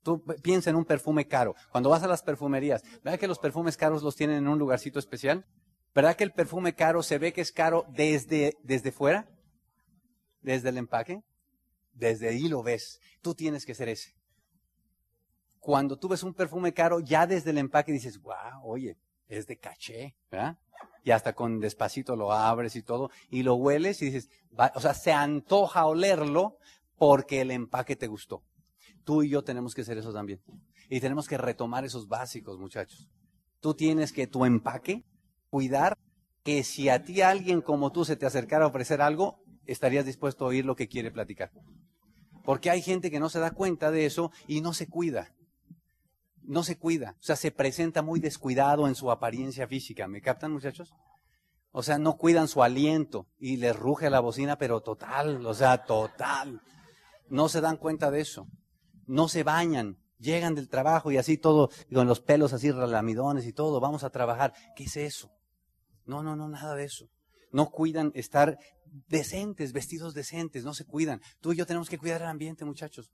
tú 0.03 0.23
piensa 0.43 0.69
en 0.69 0.75
un 0.75 0.85
perfume 0.85 1.27
caro. 1.27 1.55
Cuando 1.71 1.89
vas 1.89 2.03
a 2.03 2.07
las 2.07 2.21
perfumerías, 2.21 2.83
¿verdad 3.03 3.19
que 3.19 3.27
los 3.27 3.39
perfumes 3.39 3.77
caros 3.77 4.03
los 4.03 4.15
tienen 4.15 4.37
en 4.37 4.47
un 4.47 4.59
lugarcito 4.59 4.99
especial? 4.99 5.45
¿Verdad 5.95 6.15
que 6.15 6.23
el 6.23 6.31
perfume 6.31 6.75
caro 6.75 7.01
se 7.01 7.17
ve 7.17 7.33
que 7.33 7.41
es 7.41 7.51
caro 7.51 7.85
desde, 7.89 8.57
desde 8.63 8.91
fuera? 8.91 9.27
Desde 10.41 10.69
el 10.69 10.77
empaque. 10.77 11.21
Desde 11.93 12.29
ahí 12.29 12.47
lo 12.47 12.63
ves. 12.63 12.99
Tú 13.21 13.35
tienes 13.35 13.65
que 13.65 13.75
ser 13.75 13.89
ese. 13.89 14.15
Cuando 15.59 15.97
tú 15.97 16.07
ves 16.07 16.23
un 16.23 16.33
perfume 16.33 16.73
caro, 16.73 16.99
ya 16.99 17.27
desde 17.27 17.49
el 17.49 17.57
empaque 17.57 17.91
dices, 17.91 18.21
wow, 18.21 18.63
oye, 18.63 18.97
es 19.27 19.45
de 19.45 19.57
caché, 19.57 20.15
¿verdad? 20.31 20.57
Y 21.03 21.11
hasta 21.11 21.33
con 21.33 21.59
despacito 21.59 22.15
lo 22.15 22.31
abres 22.31 22.75
y 22.75 22.81
todo, 22.81 23.09
y 23.29 23.43
lo 23.43 23.55
hueles 23.55 24.01
y 24.01 24.05
dices, 24.05 24.29
o 24.75 24.79
sea, 24.79 24.93
se 24.93 25.11
antoja 25.11 25.85
olerlo 25.85 26.57
porque 26.97 27.41
el 27.41 27.51
empaque 27.51 27.95
te 27.95 28.07
gustó. 28.07 28.43
Tú 29.03 29.23
y 29.23 29.29
yo 29.29 29.43
tenemos 29.43 29.73
que 29.73 29.83
ser 29.83 29.97
eso 29.97 30.13
también. 30.13 30.41
Y 30.89 30.99
tenemos 30.99 31.27
que 31.27 31.37
retomar 31.37 31.85
esos 31.85 32.07
básicos, 32.07 32.57
muchachos. 32.59 33.09
Tú 33.59 33.73
tienes 33.73 34.11
que 34.11 34.27
tu 34.27 34.45
empaque 34.45 35.05
cuidar 35.49 35.97
que 36.43 36.63
si 36.63 36.89
a 36.89 37.03
ti 37.03 37.21
alguien 37.21 37.61
como 37.61 37.91
tú 37.91 38.05
se 38.05 38.15
te 38.15 38.25
acercara 38.25 38.65
a 38.65 38.69
ofrecer 38.69 39.01
algo, 39.01 39.43
estarías 39.71 40.05
dispuesto 40.05 40.45
a 40.45 40.49
oír 40.49 40.65
lo 40.65 40.75
que 40.75 40.87
quiere 40.87 41.11
platicar. 41.11 41.51
Porque 42.43 42.69
hay 42.69 42.81
gente 42.81 43.11
que 43.11 43.19
no 43.19 43.29
se 43.29 43.39
da 43.39 43.51
cuenta 43.51 43.91
de 43.91 44.05
eso 44.05 44.31
y 44.47 44.61
no 44.61 44.73
se 44.73 44.87
cuida. 44.87 45.35
No 46.41 46.63
se 46.63 46.77
cuida. 46.77 47.15
O 47.19 47.23
sea, 47.23 47.35
se 47.35 47.51
presenta 47.51 48.01
muy 48.01 48.19
descuidado 48.19 48.87
en 48.87 48.95
su 48.95 49.11
apariencia 49.11 49.67
física. 49.67 50.07
¿Me 50.07 50.21
captan, 50.21 50.51
muchachos? 50.51 50.93
O 51.71 51.83
sea, 51.83 51.99
no 51.99 52.17
cuidan 52.17 52.47
su 52.47 52.63
aliento 52.63 53.27
y 53.37 53.57
les 53.57 53.75
ruge 53.75 54.09
la 54.09 54.19
bocina, 54.19 54.57
pero 54.57 54.81
total, 54.81 55.45
o 55.45 55.53
sea, 55.53 55.85
total. 55.85 56.61
No 57.29 57.47
se 57.47 57.61
dan 57.61 57.77
cuenta 57.77 58.09
de 58.09 58.21
eso. 58.21 58.47
No 59.05 59.27
se 59.27 59.43
bañan. 59.43 59.97
Llegan 60.17 60.55
del 60.55 60.67
trabajo 60.67 61.11
y 61.11 61.17
así 61.17 61.37
todo, 61.37 61.69
con 61.93 62.07
los 62.07 62.19
pelos 62.19 62.51
así 62.51 62.71
relamidones 62.71 63.45
y 63.45 63.53
todo, 63.53 63.79
vamos 63.79 64.03
a 64.03 64.09
trabajar. 64.09 64.53
¿Qué 64.75 64.83
es 64.83 64.97
eso? 64.97 65.31
No, 66.05 66.23
no, 66.23 66.35
no, 66.35 66.49
nada 66.49 66.75
de 66.75 66.83
eso. 66.83 67.05
No 67.51 67.69
cuidan 67.69 68.11
estar 68.15 68.57
decentes, 69.07 69.73
vestidos 69.73 70.13
decentes, 70.13 70.63
no 70.63 70.73
se 70.73 70.85
cuidan. 70.85 71.21
Tú 71.39 71.53
y 71.53 71.57
yo 71.57 71.65
tenemos 71.65 71.89
que 71.89 71.97
cuidar 71.97 72.21
el 72.21 72.27
ambiente, 72.27 72.65
muchachos. 72.65 73.11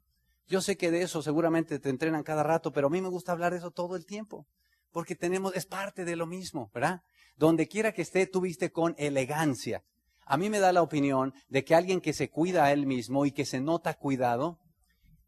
Yo 0.48 0.62
sé 0.62 0.78
que 0.78 0.92
de 0.92 1.02
eso 1.02 1.22
seguramente 1.22 1.80
te 1.80 1.90
entrenan 1.90 2.24
cada 2.24 2.44
rato, 2.44 2.72
pero 2.72 2.88
a 2.88 2.90
mí 2.90 3.02
me 3.02 3.10
gusta 3.10 3.32
hablar 3.32 3.52
de 3.52 3.60
eso 3.60 3.72
todo 3.72 3.96
el 3.96 4.06
tiempo, 4.06 4.46
porque 4.92 5.16
tenemos, 5.16 5.56
es 5.56 5.66
parte 5.66 6.06
de 6.06 6.16
lo 6.16 6.28
mismo, 6.28 6.70
¿verdad? 6.74 7.02
Donde 7.36 7.68
quiera 7.68 7.94
que 7.94 8.04
esté, 8.04 8.28
tú 8.28 8.42
viste 8.42 8.72
con 8.72 8.96
elegancia. 8.98 9.84
A 10.26 10.38
mí 10.38 10.50
me 10.50 10.60
da 10.60 10.72
la 10.72 10.82
opinión 10.82 11.34
de 11.50 11.64
que 11.64 11.76
alguien 11.76 12.02
que 12.02 12.14
se 12.14 12.30
cuida 12.30 12.66
a 12.66 12.74
él 12.74 12.86
mismo 12.86 13.26
y 13.26 13.32
que 13.32 13.46
se 13.46 13.60
nota 13.60 13.96
cuidado, 13.96 14.60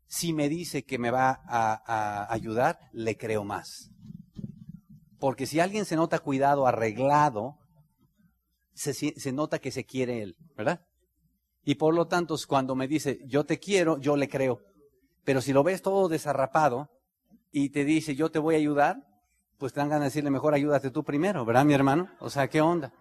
si 0.06 0.34
me 0.34 0.50
dice 0.50 0.84
que 0.84 1.00
me 1.00 1.12
va 1.12 1.42
a, 1.46 1.82
a 1.86 2.34
ayudar, 2.34 2.80
le 2.94 3.18
creo 3.18 3.44
más. 3.44 3.90
Porque 5.20 5.48
si 5.48 5.60
alguien 5.60 5.86
se 5.86 5.96
nota 5.96 6.20
cuidado, 6.20 6.68
arreglado, 6.68 7.58
se, 8.78 8.94
se, 8.94 9.32
nota 9.32 9.60
que 9.60 9.72
se 9.72 9.86
quiere 9.86 10.22
él, 10.22 10.38
¿verdad? 10.56 10.86
Y 11.63 11.76
por 11.76 11.94
lo 11.94 12.08
tanto, 12.08 12.36
cuando 12.48 12.76
me 12.76 12.88
dice, 12.88 13.20
yo 13.26 13.46
te 13.46 13.60
quiero, 13.60 13.98
yo 14.00 14.16
le 14.16 14.30
creo. 14.30 14.62
Pero 15.24 15.42
si 15.42 15.52
lo 15.52 15.63
ves 15.63 15.82
todo 15.82 16.08
desarrapado 16.08 16.90
y 17.52 17.70
te 17.70 17.84
dice, 17.84 18.16
yo 18.16 18.30
te 18.30 18.40
voy 18.40 18.56
a 18.56 18.60
ayudar, 18.60 19.04
pues 19.58 19.74
te 19.74 19.80
dan 19.80 19.90
ganas 19.90 20.04
de 20.04 20.08
decirle, 20.10 20.30
mejor 20.30 20.54
ayúdate 20.54 20.92
tú 20.92 21.04
primero, 21.04 21.44
¿verdad, 21.44 21.66
mi 21.66 21.74
hermano? 21.74 22.10
O 22.20 22.30
sea, 22.30 22.48
¿qué 22.48 22.62
onda? 22.62 22.94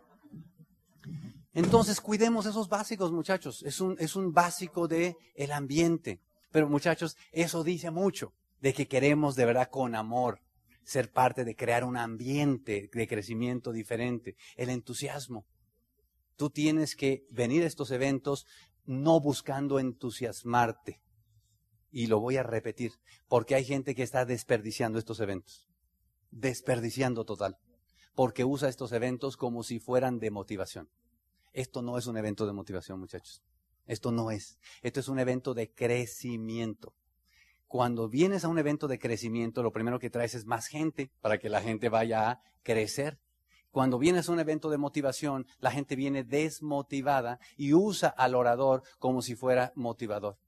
Entonces, 1.53 2.01
cuidemos 2.01 2.47
esos 2.47 2.69
básicos, 2.69 3.12
muchachos. 3.12 3.62
Es 3.62 3.81
un, 3.81 3.97
es 3.99 4.17
un 4.17 4.33
básico 4.33 4.89
de 4.89 5.17
el 5.35 5.53
ambiente. 5.53 6.21
Pero, 6.51 6.69
muchachos, 6.69 7.17
eso 7.33 7.62
dice 7.62 7.91
mucho 7.91 8.33
de 8.61 8.73
que 8.75 8.89
queremos 8.89 9.37
de 9.37 9.45
verdad 9.45 9.69
con 9.71 9.95
amor 9.95 10.41
ser 10.83 11.11
parte 11.11 11.45
de 11.45 11.57
crear 11.57 11.85
un 11.85 11.97
ambiente 11.97 12.89
de 12.93 13.09
crecimiento 13.09 13.73
diferente, 13.73 14.37
el 14.57 14.71
entusiasmo. 14.71 15.45
Tú 16.37 16.51
tienes 16.51 16.96
que 16.96 17.27
venir 17.31 17.62
a 17.62 17.66
estos 17.66 17.90
eventos 17.90 18.46
no 18.85 19.20
buscando 19.20 19.79
entusiasmarte. 19.79 21.01
Y 21.90 22.09
lo 22.09 22.20
voy 22.20 22.37
a 22.37 22.42
repetir, 22.42 22.92
porque 23.29 23.55
hay 23.55 23.64
gente 23.64 23.94
que 23.94 24.03
está 24.03 24.25
desperdiciando 24.25 24.99
estos 24.99 25.20
eventos. 25.20 25.68
Desperdiciando 26.31 27.25
total. 27.25 27.59
Porque 28.14 28.44
usa 28.44 28.68
estos 28.68 28.92
eventos 28.92 29.37
como 29.37 29.62
si 29.62 29.79
fueran 29.79 30.18
de 30.18 30.31
motivación. 30.31 30.90
Esto 31.53 31.81
no 31.81 31.96
es 31.96 32.07
un 32.07 32.18
evento 32.18 32.46
de 32.46 32.53
motivación, 32.53 33.01
muchachos. 33.01 33.42
Esto 33.87 34.12
no 34.12 34.31
es. 34.31 34.59
Esto 34.83 35.01
es 35.01 35.09
un 35.09 35.18
evento 35.18 35.55
de 35.55 35.72
crecimiento. 35.72 36.94
Cuando 37.66 38.09
vienes 38.09 38.44
a 38.44 38.49
un 38.49 38.59
evento 38.59 38.88
de 38.88 38.99
crecimiento, 38.99 39.62
lo 39.62 39.72
primero 39.72 39.99
que 39.99 40.11
traes 40.11 40.35
es 40.35 40.44
más 40.44 40.66
gente 40.66 41.11
para 41.20 41.38
que 41.38 41.49
la 41.49 41.62
gente 41.62 41.88
vaya 41.88 42.31
a 42.31 42.42
crecer. 42.62 43.18
Cuando 43.77 43.99
vienes 43.99 44.27
a 44.27 44.33
un 44.33 44.41
evento 44.41 44.71
de 44.71 44.79
motivación, 44.79 45.47
la 45.59 45.71
gente 45.71 45.97
viene 45.97 46.25
desmotivada 46.25 47.39
y 47.59 47.75
usa 47.75 48.09
al 48.09 48.35
orador 48.35 48.83
como 48.99 49.21
si 49.21 49.35
fuera 49.35 49.75
motivador. 49.77 50.39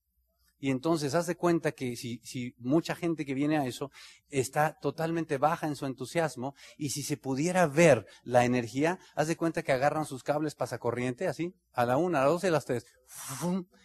Y 0.58 0.70
entonces 0.70 1.14
haz 1.14 1.26
de 1.26 1.36
cuenta 1.36 1.72
que 1.72 1.94
si, 1.94 2.54
mucha 2.56 2.94
gente 2.94 3.26
que 3.26 3.34
viene 3.34 3.58
a 3.58 3.66
eso 3.66 3.90
está 4.30 4.78
totalmente 4.80 5.36
baja 5.36 5.66
en 5.66 5.76
su 5.76 5.84
entusiasmo 5.84 6.54
y 6.78 6.88
si 6.88 7.02
se 7.02 7.18
pudiera 7.18 7.66
ver 7.66 8.06
la 8.22 8.46
energía, 8.46 8.98
haz 9.14 9.28
de 9.28 9.36
cuenta 9.36 9.62
que 9.62 9.72
agarran 9.72 10.06
sus 10.06 10.22
cables 10.22 10.54
pasacorriente 10.54 11.28
así, 11.28 11.54
a 11.74 11.84
la 11.84 11.98
una, 11.98 12.22
a 12.22 12.24
la 12.24 12.30
dos 12.30 12.44
y 12.44 12.46
a 12.46 12.50
las 12.50 12.64
tres, 12.64 12.86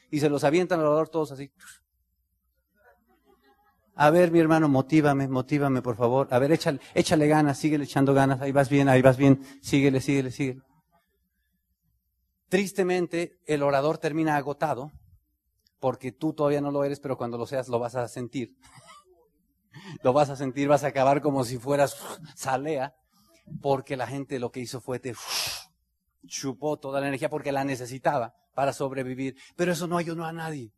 y 0.09 0.21
se 0.21 0.29
los 0.29 0.45
avientan 0.45 0.79
al 0.79 0.85
orador 0.85 1.09
todos 1.09 1.33
así. 1.33 1.51
A 3.95 4.09
ver, 4.09 4.31
mi 4.31 4.39
hermano, 4.39 4.67
motívame, 4.67 5.27
motívame, 5.27 5.81
por 5.83 5.95
favor. 5.95 6.27
A 6.31 6.39
ver, 6.39 6.51
échale, 6.51 6.79
échale 6.95 7.27
ganas, 7.27 7.59
síguele 7.59 7.83
echando 7.83 8.13
ganas. 8.13 8.41
Ahí 8.41 8.51
vas 8.51 8.69
bien, 8.69 8.89
ahí 8.89 9.03
vas 9.03 9.17
bien. 9.17 9.43
Síguele, 9.61 10.01
síguele, 10.01 10.31
síguele. 10.31 10.61
Tristemente, 12.49 13.39
el 13.45 13.61
orador 13.61 13.99
termina 13.99 14.35
agotado, 14.35 14.91
porque 15.79 16.11
tú 16.11 16.33
todavía 16.33 16.61
no 16.61 16.71
lo 16.71 16.83
eres, 16.83 16.99
pero 16.99 17.17
cuando 17.17 17.37
lo 17.37 17.45
seas 17.45 17.67
lo 17.67 17.77
vas 17.77 17.95
a 17.95 18.07
sentir. 18.07 18.55
lo 20.03 20.11
vas 20.11 20.31
a 20.31 20.35
sentir, 20.35 20.67
vas 20.67 20.83
a 20.83 20.87
acabar 20.87 21.21
como 21.21 21.43
si 21.43 21.57
fueras 21.59 21.95
salea, 22.35 22.95
porque 23.61 23.95
la 23.95 24.07
gente 24.07 24.39
lo 24.39 24.51
que 24.51 24.61
hizo 24.61 24.81
fue 24.81 24.99
te 24.99 25.13
chupó 26.25 26.77
toda 26.77 26.99
la 26.99 27.09
energía 27.09 27.29
porque 27.29 27.51
la 27.51 27.63
necesitaba 27.63 28.33
para 28.55 28.73
sobrevivir. 28.73 29.35
Pero 29.55 29.71
eso 29.71 29.85
no 29.85 29.97
ayudó 29.97 30.25
a 30.25 30.33
nadie 30.33 30.71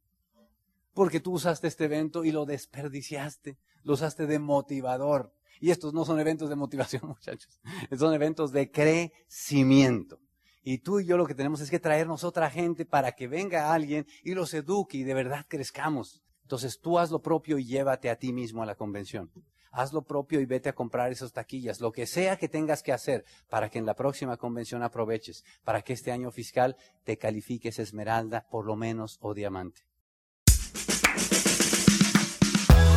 porque 0.96 1.20
tú 1.20 1.34
usaste 1.34 1.68
este 1.68 1.86
evento 1.86 2.24
y 2.24 2.32
lo 2.32 2.46
desperdiciaste, 2.46 3.60
lo 3.84 3.94
usaste 3.94 4.26
de 4.26 4.40
motivador. 4.40 5.34
Y 5.60 5.72
estos 5.72 5.94
no 5.94 6.06
son 6.06 6.20
eventos 6.20 6.50
de 6.50 6.56
motivación, 6.56 7.04
muchachos, 7.08 7.60
son 7.96 8.14
eventos 8.14 8.52
de 8.52 8.72
crecimiento. 8.72 10.20
Y 10.64 10.80
tú 10.80 11.00
y 11.00 11.06
yo 11.06 11.18
lo 11.18 11.28
que 11.28 11.36
tenemos 11.36 11.62
es 11.62 11.70
que 11.70 11.80
traernos 11.80 12.24
otra 12.24 12.50
gente 12.50 12.86
para 12.86 13.12
que 13.12 13.28
venga 13.28 13.74
alguien 13.74 14.08
y 14.24 14.34
los 14.34 14.54
eduque 14.54 14.98
y 14.98 15.04
de 15.04 15.14
verdad 15.14 15.46
crezcamos. 15.48 16.24
Entonces 16.44 16.80
tú 16.80 16.98
haz 16.98 17.12
lo 17.12 17.22
propio 17.22 17.60
y 17.60 17.66
llévate 17.66 18.10
a 18.10 18.16
ti 18.16 18.32
mismo 18.34 18.64
a 18.64 18.66
la 18.66 18.76
convención. 18.76 19.30
Haz 19.72 19.92
lo 19.92 20.04
propio 20.04 20.40
y 20.40 20.46
vete 20.46 20.70
a 20.70 20.76
comprar 20.76 21.12
esas 21.12 21.34
taquillas, 21.34 21.82
lo 21.82 21.92
que 21.92 22.08
sea 22.08 22.38
que 22.38 22.48
tengas 22.48 22.82
que 22.82 22.94
hacer 22.94 23.26
para 23.50 23.70
que 23.70 23.80
en 23.80 23.86
la 23.86 23.96
próxima 23.96 24.38
convención 24.38 24.82
aproveches, 24.82 25.44
para 25.66 25.82
que 25.82 25.92
este 25.92 26.14
año 26.14 26.32
fiscal 26.32 26.78
te 27.04 27.18
califiques 27.18 27.80
esmeralda 27.80 28.48
por 28.50 28.66
lo 28.66 28.78
menos 28.78 29.18
o 29.20 29.34
diamante. 29.34 29.82